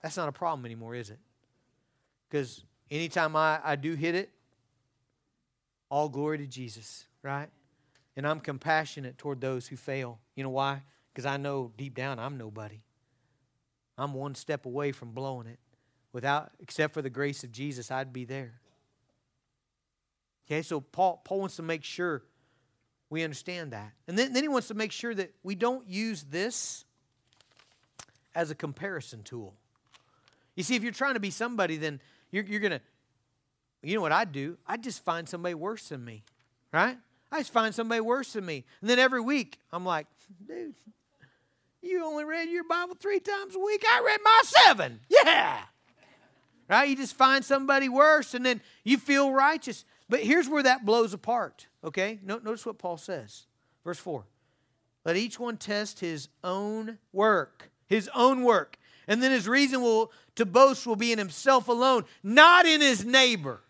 [0.05, 1.17] that's not a problem anymore, is it?
[2.29, 4.29] Because anytime I, I do hit it,
[5.89, 7.49] all glory to Jesus, right?
[8.15, 10.19] And I'm compassionate toward those who fail.
[10.35, 10.83] You know why?
[11.11, 12.83] Because I know deep down I'm nobody.
[13.97, 15.57] I'm one step away from blowing it.
[16.13, 18.61] Without, except for the grace of Jesus, I'd be there.
[20.45, 22.21] Okay, so Paul, Paul wants to make sure
[23.09, 23.91] we understand that.
[24.07, 26.85] And then, then he wants to make sure that we don't use this
[28.35, 29.55] as a comparison tool.
[30.55, 31.99] You see, if you're trying to be somebody, then
[32.31, 32.81] you're, you're going to,
[33.83, 34.57] you know what I'd do?
[34.65, 36.23] I'd just find somebody worse than me,
[36.71, 36.97] right?
[37.31, 38.63] I just find somebody worse than me.
[38.81, 40.07] And then every week, I'm like,
[40.47, 40.75] dude,
[41.81, 43.83] you only read your Bible three times a week.
[43.87, 44.99] I read my seven.
[45.09, 45.59] Yeah.
[46.67, 46.89] Right?
[46.89, 49.85] You just find somebody worse and then you feel righteous.
[50.09, 51.67] But here's where that blows apart.
[51.83, 52.19] Okay?
[52.23, 53.45] Notice what Paul says.
[53.83, 54.23] Verse 4.
[55.03, 57.69] Let each one test his own work.
[57.85, 58.77] His own work.
[59.07, 63.05] And then his reason will to boast will be in himself alone, not in his
[63.05, 63.61] neighbor.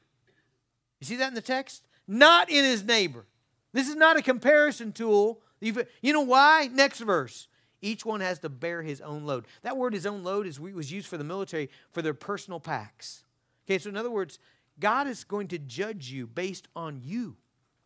[0.99, 1.83] You see that in the text?
[2.07, 3.25] Not in his neighbor.
[3.73, 5.41] This is not a comparison tool.
[5.59, 6.69] You know why?
[6.71, 7.47] Next verse.
[7.81, 9.45] Each one has to bear his own load.
[9.61, 13.23] That word, his own load, is was used for the military for their personal packs.
[13.65, 14.39] Okay, so in other words,
[14.79, 17.35] God is going to judge you based on you,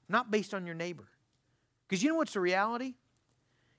[0.07, 1.07] not based on your neighbor.
[1.87, 2.95] Because you know what's the reality?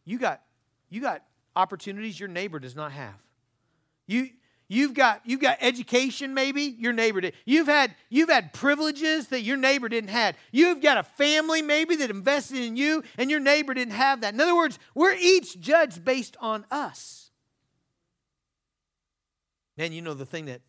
[0.05, 0.43] You got
[0.89, 3.15] you got opportunities your neighbor does not have.
[4.11, 4.31] You
[4.73, 7.35] You've got, you've got education, maybe your neighbor did.
[7.45, 10.37] You've had, you've had privileges that your neighbor didn't have.
[10.53, 14.33] You've got a family, maybe, that invested in you, and your neighbor didn't have that.
[14.33, 17.33] In other words, we're each judged based on us.
[19.77, 20.61] And you know, the thing that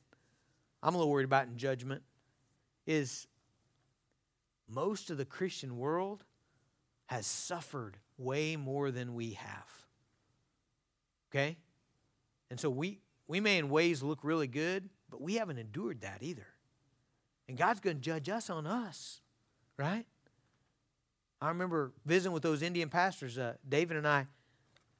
[0.82, 2.02] I'm a little worried about in judgment
[2.88, 3.28] is
[4.68, 6.24] most of the Christian world
[7.06, 9.70] has suffered way more than we have.
[11.30, 11.58] Okay?
[12.50, 13.02] And so we
[13.32, 16.48] we may in ways look really good, but we haven't endured that either.
[17.48, 19.22] And God's going to judge us on us,
[19.78, 20.06] right?
[21.40, 23.38] I remember visiting with those Indian pastors.
[23.38, 24.28] Uh, David and I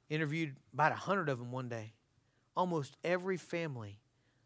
[0.08, 1.92] interviewed about a hundred of them one day.
[2.56, 3.98] Almost every family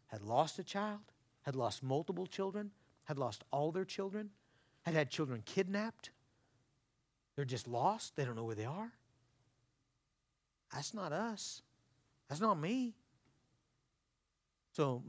[0.07, 0.99] had lost a child,
[1.43, 2.71] had lost multiple children,
[3.05, 4.31] had lost all their children,
[4.81, 6.09] had had children kidnapped.
[7.37, 8.17] They're just lost.
[8.17, 8.91] They don't know where they are.
[10.73, 11.61] That's not us.
[12.27, 12.95] That's not me.
[14.77, 15.01] So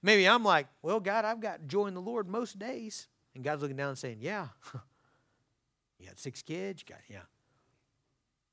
[0.00, 3.08] maybe I'm like, well, God, I've got joy in the Lord most days.
[3.34, 4.46] And God's looking down and saying, yeah.
[5.98, 6.84] you got six kids?
[6.86, 7.26] You got, yeah.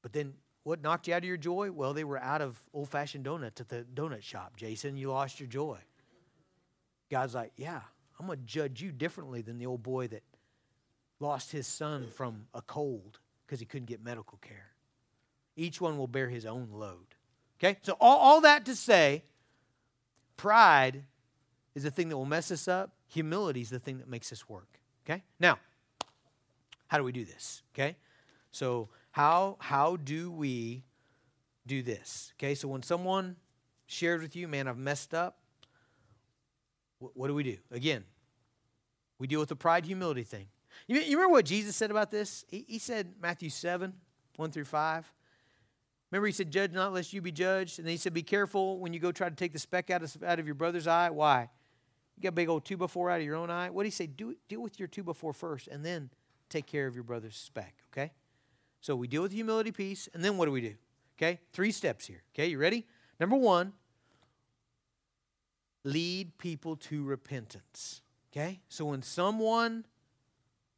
[0.02, 1.70] But then what knocked you out of your joy?
[1.70, 4.58] Well, they were out of old fashioned donuts at the donut shop.
[4.58, 5.78] Jason, you lost your joy.
[7.12, 7.82] God's like, yeah,
[8.20, 10.24] I'm going to judge you differently than the old boy that
[11.20, 14.72] lost his son from a cold because he couldn't get medical care.
[15.56, 17.06] Each one will bear his own load.
[17.60, 17.78] Okay?
[17.84, 19.24] So, all, all that to say,
[20.38, 21.04] Pride
[21.76, 22.92] is the thing that will mess us up.
[23.08, 24.80] Humility is the thing that makes us work.
[25.06, 25.24] Okay?
[25.40, 25.60] Now,
[26.88, 27.64] how do we do this?
[27.74, 27.98] Okay?
[28.52, 30.84] So, how how do we
[31.66, 32.34] do this?
[32.38, 32.56] Okay?
[32.56, 33.36] So when someone
[33.88, 35.38] shares with you, man, I've messed up,
[37.00, 37.58] what, what do we do?
[37.72, 38.04] Again,
[39.20, 40.48] we deal with the pride humility thing.
[40.88, 42.46] You, you remember what Jesus said about this?
[42.50, 43.94] He, he said, Matthew 7,
[44.36, 45.12] 1 through 5.
[46.12, 47.80] Remember, he said, Judge not lest you be judged.
[47.80, 50.04] And then he said, Be careful when you go try to take the speck out
[50.04, 51.10] of, out of your brother's eye.
[51.10, 51.50] Why?
[52.16, 53.70] You got a big old two by four out of your own eye.
[53.70, 54.08] What did he say?
[54.08, 56.10] Do, deal with your two by four first, and then
[56.50, 58.12] take care of your brother's speck, okay?
[58.82, 60.76] So we deal with humility, peace, and then what do we do?
[61.18, 61.40] Okay?
[61.52, 62.24] Three steps here.
[62.34, 62.86] Okay, you ready?
[63.20, 63.74] Number one,
[65.84, 68.02] lead people to repentance.
[68.32, 68.62] Okay?
[68.70, 69.86] So when someone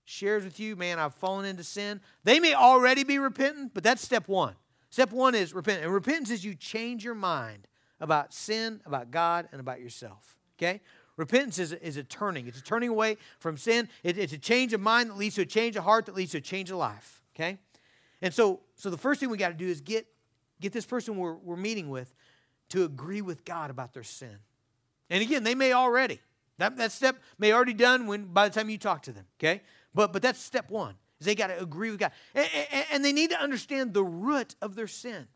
[0.06, 4.02] shares with you, man, I've fallen into sin, they may already be repentant, but that's
[4.02, 4.56] step one.
[4.90, 5.84] Step one is repent.
[5.84, 7.68] And repentance is you change your mind
[8.00, 10.38] about sin, about God, and about yourself.
[10.58, 10.82] Okay?
[11.18, 12.48] Repentance is, is a turning.
[12.48, 13.90] It's a turning away from sin.
[14.04, 16.32] It, it's a change of mind that leads to a change of heart that leads
[16.32, 17.22] to a change of life.
[17.36, 17.58] Okay?
[18.22, 20.08] And so, so the first thing we got to do is get,
[20.62, 22.14] get this person we're, we're meeting with
[22.70, 24.38] to agree with God about their sin.
[25.10, 26.20] And again, they may already.
[26.58, 29.26] That, that step may already done when by the time you talk to them.
[29.40, 29.62] Okay?
[29.94, 30.96] But but that's step one.
[31.20, 32.12] Is they got to agree with God.
[32.92, 35.28] And, they need to understand the root of their sin.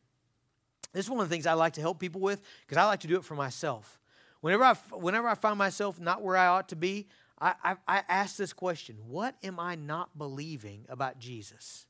[0.93, 3.02] This is one of the things I like to help people with because I like
[3.02, 4.00] to do it for myself.
[4.41, 7.08] Whenever I, whenever I find myself not where I ought to be,
[7.39, 11.86] I, I, I ask this question What am I not believing about Jesus?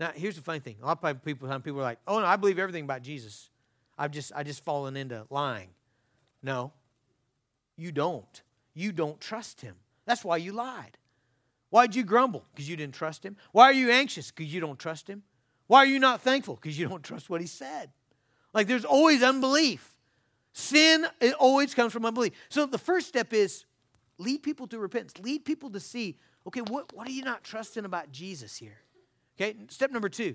[0.00, 0.76] Now, here's the funny thing.
[0.82, 3.50] A lot of people, people are like, "Oh no, I believe everything about Jesus.
[3.96, 5.70] I've just, I just fallen into lying."
[6.42, 6.72] No,
[7.76, 8.42] you don't.
[8.74, 9.74] You don't trust Him.
[10.06, 10.97] That's why you lied.
[11.70, 12.44] Why'd you grumble?
[12.52, 13.36] Because you didn't trust Him.
[13.52, 14.30] Why are you anxious?
[14.30, 15.22] Because you don't trust Him.
[15.66, 16.54] Why are you not thankful?
[16.56, 17.90] Because you don't trust what He said.
[18.54, 19.94] Like there's always unbelief.
[20.52, 22.32] Sin it always comes from unbelief.
[22.48, 23.64] So the first step is
[24.18, 25.14] lead people to repentance.
[25.22, 28.78] Lead people to see, okay, what, what are you not trusting about Jesus here?
[29.36, 30.34] Okay, step number two,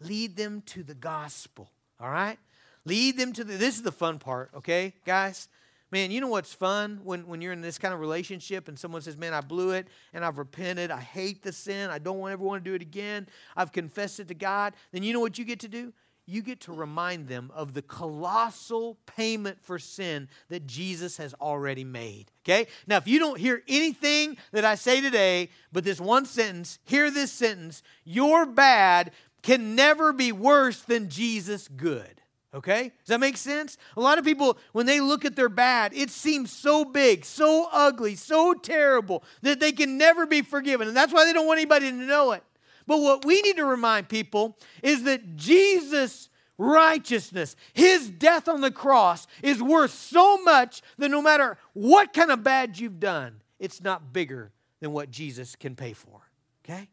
[0.00, 1.70] lead them to the gospel.
[2.00, 2.38] All right?
[2.84, 5.48] Lead them to the, this is the fun part, okay, guys?
[5.90, 9.02] Man, you know what's fun when, when you're in this kind of relationship and someone
[9.02, 10.90] says, Man, I blew it and I've repented.
[10.90, 11.90] I hate the sin.
[11.90, 13.26] I don't ever want to do it again.
[13.56, 14.74] I've confessed it to God.
[14.92, 15.92] Then you know what you get to do?
[16.28, 21.84] you get to remind them of the colossal payment for sin that Jesus has already
[21.84, 22.30] made.
[22.44, 22.66] Okay?
[22.86, 27.10] Now, if you don't hear anything that I say today, but this one sentence, hear
[27.10, 32.20] this sentence your bad can never be worse than Jesus' good.
[32.54, 32.84] Okay?
[32.84, 33.76] Does that make sense?
[33.96, 37.68] A lot of people, when they look at their bad, it seems so big, so
[37.70, 40.88] ugly, so terrible that they can never be forgiven.
[40.88, 42.42] And that's why they don't want anybody to know it.
[42.86, 48.70] But what we need to remind people is that Jesus' righteousness, his death on the
[48.70, 53.82] cross, is worth so much that no matter what kind of bad you've done, it's
[53.82, 56.22] not bigger than what Jesus can pay for.
[56.64, 56.88] Okay?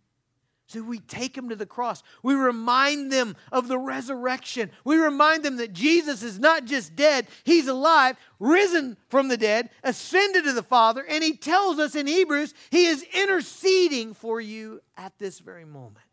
[0.67, 2.01] So we take them to the cross.
[2.23, 4.71] We remind them of the resurrection.
[4.83, 9.69] We remind them that Jesus is not just dead, he's alive, risen from the dead,
[9.83, 14.81] ascended to the Father, and he tells us in Hebrews he is interceding for you
[14.97, 16.05] at this very moment.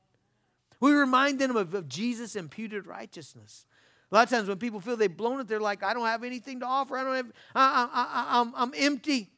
[0.81, 3.67] We remind them of, of Jesus' imputed righteousness.
[4.11, 6.25] A lot of times when people feel they've blown it, they're like, I don't have
[6.25, 6.99] anything to offer.
[6.99, 9.31] I don't have, I, I, I, I'm, I'm empty.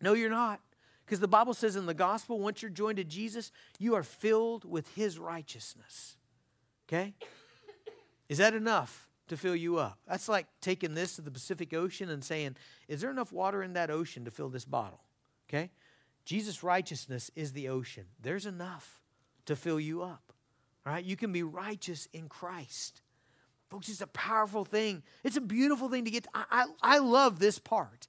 [0.00, 0.60] No, you're not.
[1.08, 4.66] Because the Bible says in the gospel, once you're joined to Jesus, you are filled
[4.66, 6.18] with his righteousness.
[6.86, 7.14] Okay?
[8.28, 9.98] Is that enough to fill you up?
[10.06, 12.56] That's like taking this to the Pacific Ocean and saying,
[12.88, 15.00] Is there enough water in that ocean to fill this bottle?
[15.48, 15.70] Okay?
[16.26, 18.04] Jesus' righteousness is the ocean.
[18.20, 19.00] There's enough
[19.46, 20.34] to fill you up.
[20.84, 21.02] All right?
[21.02, 23.00] You can be righteous in Christ.
[23.70, 25.02] Folks, it's a powerful thing.
[25.24, 26.24] It's a beautiful thing to get.
[26.24, 26.30] To.
[26.34, 28.08] I, I, I love this part.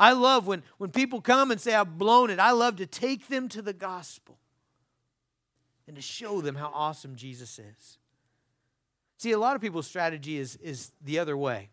[0.00, 2.38] I love when, when people come and say, I've blown it.
[2.38, 4.38] I love to take them to the gospel
[5.86, 7.98] and to show them how awesome Jesus is.
[9.18, 11.68] See, a lot of people's strategy is, is the other way.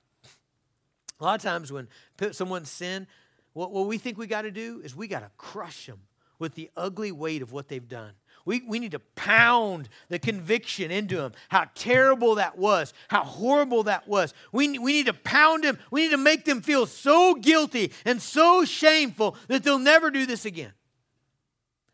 [1.22, 1.88] A lot of times when
[2.32, 3.08] someone's sin,
[3.54, 6.02] what, what we think we got to do is we got to crush them
[6.38, 8.12] with the ugly weight of what they've done.
[8.48, 13.84] We, we need to pound the conviction into them, how terrible that was, how horrible
[13.84, 14.34] that was.
[14.54, 15.78] We, we need to pound them.
[15.92, 20.26] We need to make them feel so guilty and so shameful that they'll never do
[20.26, 20.72] this again.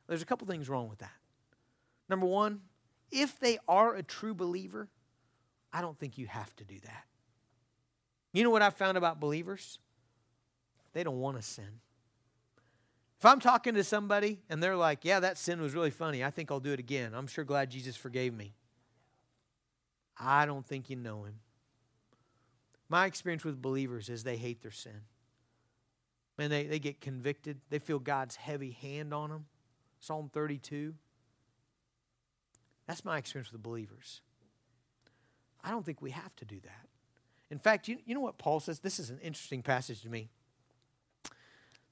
[0.08, 1.10] There's a couple things wrong with that.
[2.08, 2.62] Number one,
[3.10, 4.89] if they are a true believer,
[5.74, 7.06] I don't think you have to do that.
[8.32, 9.80] You know what I've found about believers?
[10.94, 11.80] They don't want to sin.
[13.24, 16.30] If I'm talking to somebody and they're like, yeah, that sin was really funny, I
[16.30, 17.14] think I'll do it again.
[17.16, 18.54] I'm sure glad Jesus forgave me.
[20.18, 21.36] I don't think you know him.
[22.90, 25.04] My experience with believers is they hate their sin.
[26.38, 27.62] Man, they, they get convicted.
[27.70, 29.46] They feel God's heavy hand on them.
[30.02, 30.94] Psalm 32.
[32.88, 34.19] That's my experience with the believers.
[35.63, 36.90] I don't think we have to do that.
[37.50, 38.80] In fact, you, you know what Paul says?
[38.80, 40.30] This is an interesting passage to me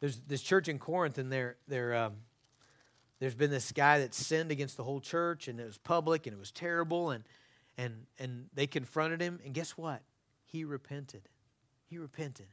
[0.02, 2.14] there's this church in Corinth, and there, there, um,
[3.20, 6.36] there's been this guy that sinned against the whole church, and it was public, and
[6.36, 7.24] it was terrible, and
[7.78, 10.02] and, and they confronted him, and guess what?
[10.46, 11.30] He repented.
[11.90, 12.48] He repented.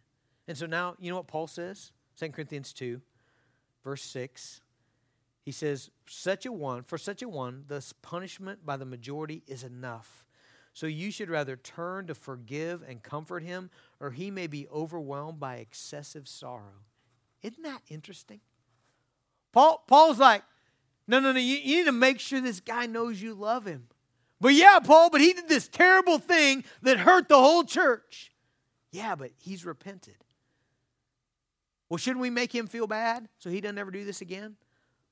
[0.46, 1.92] And so now, you know what Paul says?
[2.18, 3.01] 2 Corinthians 2,
[3.84, 4.61] verse 6.
[5.44, 9.64] He says, such a one, for such a one, the punishment by the majority is
[9.64, 10.24] enough.
[10.72, 13.70] So you should rather turn to forgive and comfort him,
[14.01, 16.84] or he may be overwhelmed by excessive sorrow.
[17.43, 18.41] Isn't that interesting?
[19.53, 20.43] Paul, Paul's like,
[21.07, 23.86] no, no, no, you, you need to make sure this guy knows you love him.
[24.41, 28.32] But yeah, Paul, but he did this terrible thing that hurt the whole church.
[28.93, 30.16] Yeah, but he's repented.
[31.89, 34.57] Well, shouldn't we make him feel bad so he doesn't ever do this again?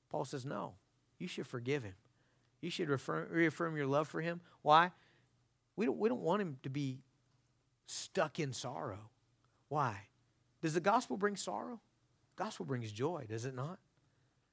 [0.09, 0.75] Paul says, no.
[1.17, 1.95] You should forgive him.
[2.61, 4.41] You should reaffirm, reaffirm your love for him.
[4.61, 4.91] Why?
[5.75, 6.99] We don't, we don't want him to be
[7.87, 9.09] stuck in sorrow.
[9.69, 10.07] Why?
[10.61, 11.81] Does the gospel bring sorrow?
[12.37, 13.79] Gospel brings joy, does it not?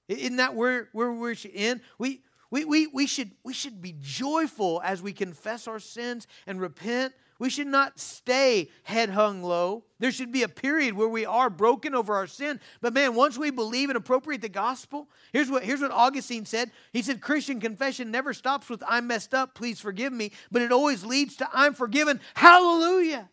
[0.09, 1.81] Isn't that where, where we should end?
[1.99, 6.61] We, we, we, we, should, we should be joyful as we confess our sins and
[6.61, 7.15] repent.
[7.39, 9.85] We should not stay head hung low.
[9.99, 12.61] There should be a period where we are broken over our sin.
[12.81, 16.71] But man, once we believe and appropriate the gospel, here's what, here's what Augustine said.
[16.93, 20.73] He said, Christian confession never stops with, I'm messed up, please forgive me, but it
[20.73, 22.21] always leads to, I'm forgiven.
[22.35, 23.29] Hallelujah.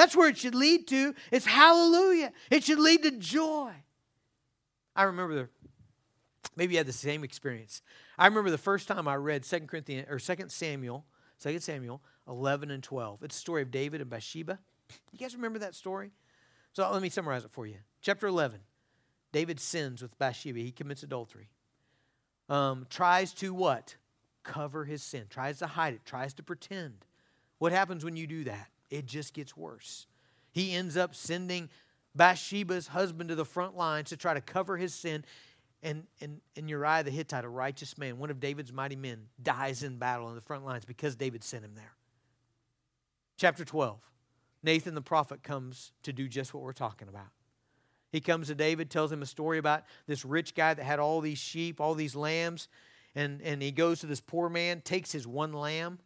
[0.00, 1.14] That's where it should lead to.
[1.30, 2.32] It's hallelujah.
[2.50, 3.70] It should lead to joy.
[4.96, 5.48] I remember the,
[6.56, 7.82] maybe you had the same experience.
[8.16, 11.04] I remember the first time I read 2 Corinthians or 2 Samuel,
[11.42, 13.24] 2 Samuel 11 and 12.
[13.24, 14.58] It's the story of David and Bathsheba.
[15.12, 16.12] You guys remember that story?
[16.72, 17.76] So let me summarize it for you.
[18.00, 18.60] Chapter 11.
[19.32, 20.60] David sins with Bathsheba.
[20.60, 21.50] He commits adultery.
[22.48, 23.96] Um, tries to what?
[24.44, 25.24] Cover his sin.
[25.28, 26.06] Tries to hide it.
[26.06, 27.04] Tries to pretend.
[27.58, 28.69] What happens when you do that?
[28.90, 30.06] It just gets worse.
[30.52, 31.68] He ends up sending
[32.14, 35.24] Bathsheba's husband to the front lines to try to cover his sin
[35.82, 39.82] and, and, and Uriah the Hittite, a righteous man, one of David's mighty men, dies
[39.82, 41.94] in battle on the front lines because David sent him there.
[43.36, 43.98] Chapter 12
[44.62, 47.28] Nathan the prophet comes to do just what we're talking about.
[48.12, 51.20] He comes to David, tells him a story about this rich guy that had all
[51.20, 52.68] these sheep, all these lambs,
[53.14, 55.98] and, and he goes to this poor man, takes his one lamb,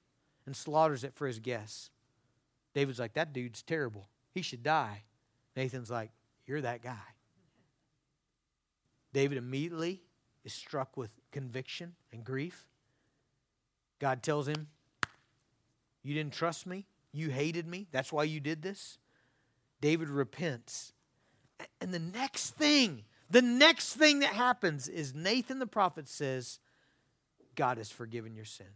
[0.46, 1.90] and slaughters it for his guests.
[2.74, 4.08] David's like, That dude's terrible.
[4.32, 5.04] He should die.
[5.56, 6.10] Nathan's like,
[6.46, 6.98] You're that guy.
[9.12, 10.02] David immediately
[10.44, 12.66] is struck with conviction and grief.
[14.00, 14.68] God tells him,
[16.02, 16.86] You didn't trust me.
[17.12, 17.86] You hated me.
[17.92, 18.98] That's why you did this.
[19.80, 20.92] David repents.
[21.80, 26.58] And the next thing, the next thing that happens is Nathan the prophet says,
[27.54, 28.66] God has forgiven your sin.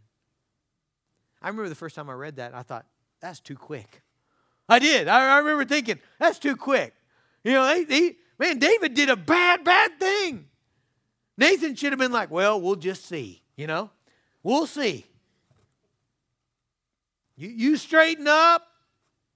[1.41, 2.85] I remember the first time I read that, I thought,
[3.21, 4.01] that's too quick.
[4.67, 5.07] I did.
[5.07, 6.93] I, I remember thinking, that's too quick.
[7.43, 10.45] You know, they, they, Man, David did a bad, bad thing.
[11.37, 13.91] Nathan should have been like, well, we'll just see, you know?
[14.43, 15.05] We'll see.
[17.35, 18.65] You, you straighten up,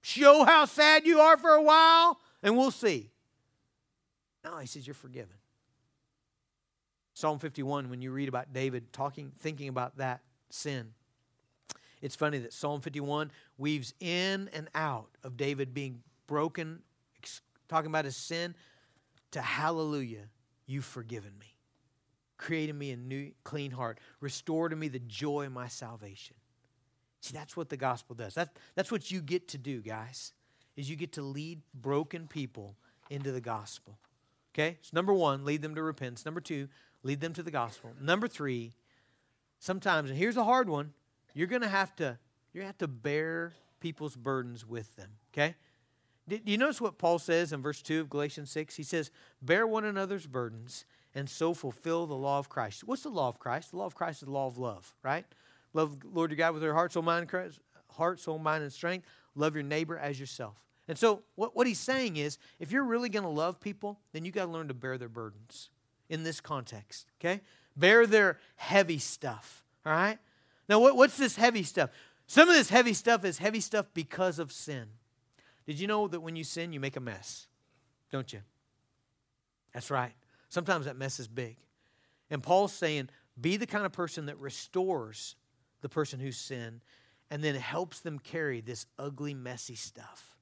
[0.00, 3.10] show how sad you are for a while, and we'll see.
[4.42, 5.36] No, he says, you're forgiven.
[7.12, 10.92] Psalm 51, when you read about David talking, thinking about that sin,
[12.04, 16.80] it's funny that Psalm 51 weaves in and out of David being broken,
[17.66, 18.54] talking about his sin,
[19.30, 20.28] to hallelujah,
[20.66, 21.46] you've forgiven me.
[22.36, 24.00] Created me a new, clean heart.
[24.20, 26.36] Restore to me the joy of my salvation.
[27.22, 28.34] See, that's what the gospel does.
[28.34, 30.34] That's, that's what you get to do, guys,
[30.76, 32.76] is you get to lead broken people
[33.08, 33.96] into the gospel.
[34.54, 34.76] Okay?
[34.82, 36.26] So number one, lead them to repentance.
[36.26, 36.68] Number two,
[37.02, 37.92] lead them to the gospel.
[37.98, 38.74] Number three,
[39.58, 40.92] sometimes, and here's a hard one,
[41.34, 42.18] you're gonna have to,
[42.54, 45.10] gonna have to bear people's burdens with them.
[45.32, 45.54] Okay?
[46.26, 48.76] Do you notice what Paul says in verse 2 of Galatians 6?
[48.76, 49.10] He says,
[49.42, 52.82] Bear one another's burdens and so fulfill the law of Christ.
[52.84, 53.72] What's the law of Christ?
[53.72, 55.26] The law of Christ is the law of love, right?
[55.74, 57.30] Love Lord your God with your heart, soul, mind,
[57.90, 59.06] heart, soul, mind, and strength.
[59.34, 60.56] Love your neighbor as yourself.
[60.88, 64.24] And so what, what he's saying is, if you're really going to love people, then
[64.24, 65.70] you got to learn to bear their burdens
[66.08, 67.40] in this context, okay?
[67.76, 70.18] Bear their heavy stuff, all right?
[70.68, 71.90] Now, what, what's this heavy stuff?
[72.26, 74.86] Some of this heavy stuff is heavy stuff because of sin.
[75.66, 77.46] Did you know that when you sin, you make a mess?
[78.10, 78.40] Don't you?
[79.72, 80.12] That's right.
[80.48, 81.56] Sometimes that mess is big.
[82.30, 83.10] And Paul's saying,
[83.40, 85.36] be the kind of person that restores
[85.80, 86.80] the person who's sinned
[87.30, 90.36] and then helps them carry this ugly, messy stuff.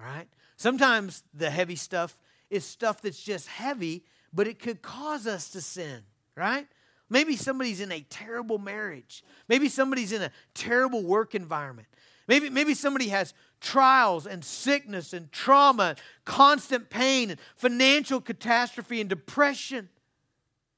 [0.00, 0.28] All right?
[0.56, 2.18] Sometimes the heavy stuff
[2.50, 6.02] is stuff that's just heavy, but it could cause us to sin,
[6.36, 6.66] right?
[7.08, 9.22] Maybe somebody's in a terrible marriage.
[9.48, 11.88] Maybe somebody's in a terrible work environment.
[12.28, 15.94] Maybe, maybe somebody has trials and sickness and trauma,
[16.24, 19.88] constant pain and financial catastrophe and depression.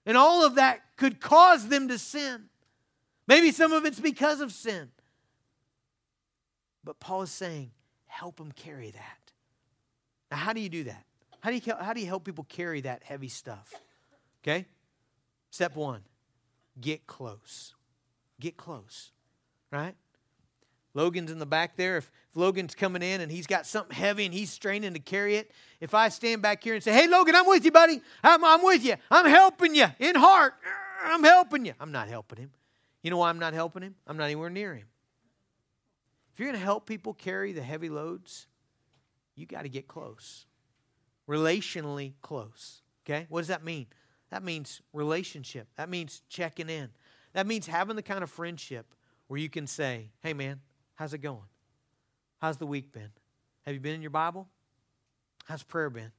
[0.05, 2.45] And all of that could cause them to sin.
[3.27, 4.91] Maybe some of it's because of sin.
[6.85, 7.71] But Paul is saying,
[8.07, 9.33] help them carry that.
[10.31, 11.05] Now, how do you do that?
[11.41, 13.73] How do you, how do you help people carry that heavy stuff?
[14.43, 14.67] Okay?
[15.51, 16.03] Step one
[16.81, 17.75] get close.
[18.41, 19.11] Get close,
[19.71, 19.95] right?
[20.95, 21.99] Logan's in the back there.
[21.99, 25.37] If, if, Logan's coming in and he's got something heavy and he's straining to carry
[25.37, 25.51] it,
[25.81, 28.01] if I stand back here and say, Hey, Logan, I'm with you, buddy.
[28.23, 28.95] I'm, I'm with you.
[29.11, 30.55] I'm helping you in heart.
[31.05, 31.75] I'm helping you.
[31.81, 32.51] I'm not helping him.
[33.03, 33.95] You know why I'm not helping him?
[34.07, 34.87] I'm not anywhere near him.
[36.33, 38.47] If you're going to help people carry the heavy loads,
[39.35, 40.47] you got to get close.
[41.29, 42.83] Relationally close.
[43.05, 43.27] Okay?
[43.29, 43.87] What does that mean?
[44.31, 45.69] That means relationship.
[45.77, 46.91] That means checking in.
[47.33, 48.95] That means having the kind of friendship
[49.27, 50.61] where you can say, hey, man,
[50.95, 51.49] how's it going?
[52.39, 53.11] How's the week been?
[53.65, 54.49] Have you been in your Bible?
[55.45, 56.13] How's prayer been?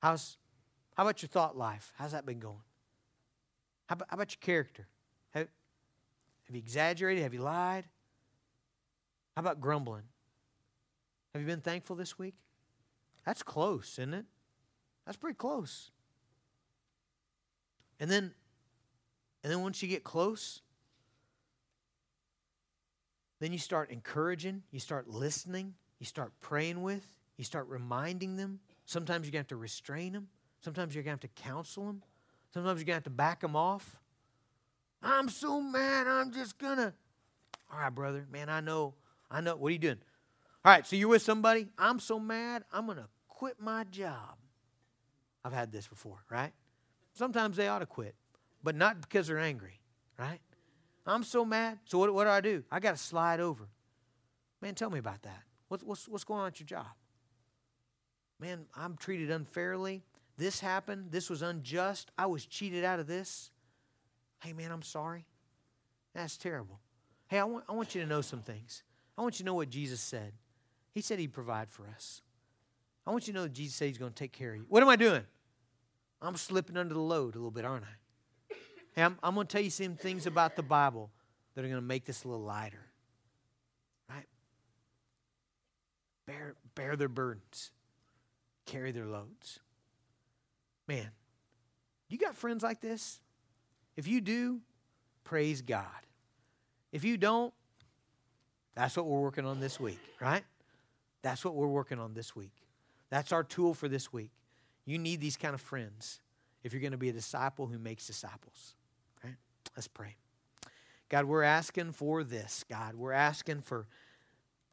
[0.00, 0.36] How's,
[0.96, 1.92] how about your thought life?
[1.96, 2.62] How's that been going?
[3.86, 4.86] How about, how about your character?
[5.30, 5.48] Have,
[6.46, 7.22] have you exaggerated?
[7.22, 7.84] Have you lied?
[9.34, 10.04] How about grumbling?
[11.32, 12.34] Have you been thankful this week?
[13.24, 14.24] That's close, isn't it?
[15.04, 15.90] That's pretty close.
[17.98, 18.32] And then
[19.42, 20.60] and then once you get close,
[23.38, 28.60] then you start encouraging, you start listening, you start praying with, you start reminding them.
[28.86, 30.28] Sometimes you're going to have to restrain them.
[30.62, 32.02] Sometimes you're going to have to counsel them.
[32.52, 33.96] Sometimes you're going to have to back them off.
[35.02, 36.92] I'm so mad, I'm just going to.
[37.72, 38.94] All right, brother, man, I know,
[39.30, 39.54] I know.
[39.54, 39.98] What are you doing?
[40.64, 41.68] All right, so you're with somebody.
[41.78, 44.38] I'm so mad, I'm going to quit my job.
[45.44, 46.52] I've had this before, right?
[47.16, 48.14] Sometimes they ought to quit,
[48.62, 49.80] but not because they're angry,
[50.18, 50.38] right?
[51.06, 51.78] I'm so mad.
[51.86, 52.62] So what, what do I do?
[52.70, 53.68] I got to slide over.
[54.60, 55.42] Man, tell me about that.
[55.68, 56.86] What's, what's, what's going on at your job?
[58.38, 60.02] Man, I'm treated unfairly.
[60.36, 61.06] This happened.
[61.10, 62.10] This was unjust.
[62.18, 63.50] I was cheated out of this.
[64.42, 65.24] Hey, man, I'm sorry.
[66.14, 66.80] That's terrible.
[67.28, 68.82] Hey, I want, I want you to know some things.
[69.16, 70.32] I want you to know what Jesus said.
[70.92, 72.20] He said he'd provide for us.
[73.06, 74.66] I want you to know that Jesus said he's going to take care of you.
[74.68, 75.22] What am I doing?
[76.20, 78.54] I'm slipping under the load a little bit, aren't I?
[78.94, 81.10] Hey, I'm, I'm going to tell you some things about the Bible
[81.54, 82.86] that are going to make this a little lighter.
[84.08, 84.24] Right?
[86.26, 87.70] Bear, bear their burdens,
[88.64, 89.60] carry their loads.
[90.88, 91.10] Man,
[92.08, 93.20] you got friends like this?
[93.96, 94.60] If you do,
[95.24, 95.84] praise God.
[96.92, 97.52] If you don't,
[98.74, 100.44] that's what we're working on this week, right?
[101.22, 102.52] That's what we're working on this week.
[103.10, 104.30] That's our tool for this week.
[104.86, 106.20] You need these kind of friends
[106.62, 108.74] if you're going to be a disciple who makes disciples.
[109.22, 109.34] Right?
[109.76, 110.16] Let's pray.
[111.08, 112.94] God, we're asking for this, God.
[112.94, 113.86] We're asking for,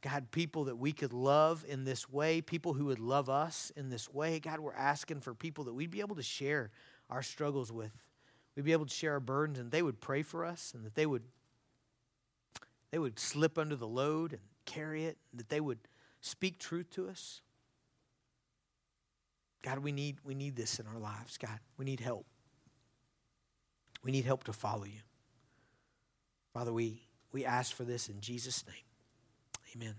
[0.02, 3.90] God, people that we could love in this way, people who would love us in
[3.90, 4.40] this way.
[4.40, 6.72] God, we're asking for people that we'd be able to share
[7.10, 7.92] our struggles with.
[8.56, 10.96] We'd be able to share our burdens and they would pray for us and that
[10.96, 11.24] they would
[12.92, 15.80] they would slip under the load and carry it, that they would
[16.22, 17.42] speak truth to us.
[19.64, 21.38] God, we need, we need this in our lives.
[21.38, 22.26] God, we need help.
[24.04, 25.00] We need help to follow you.
[26.54, 27.02] Father, we,
[27.32, 28.76] we ask for this in Jesus' name.
[29.76, 29.96] Amen.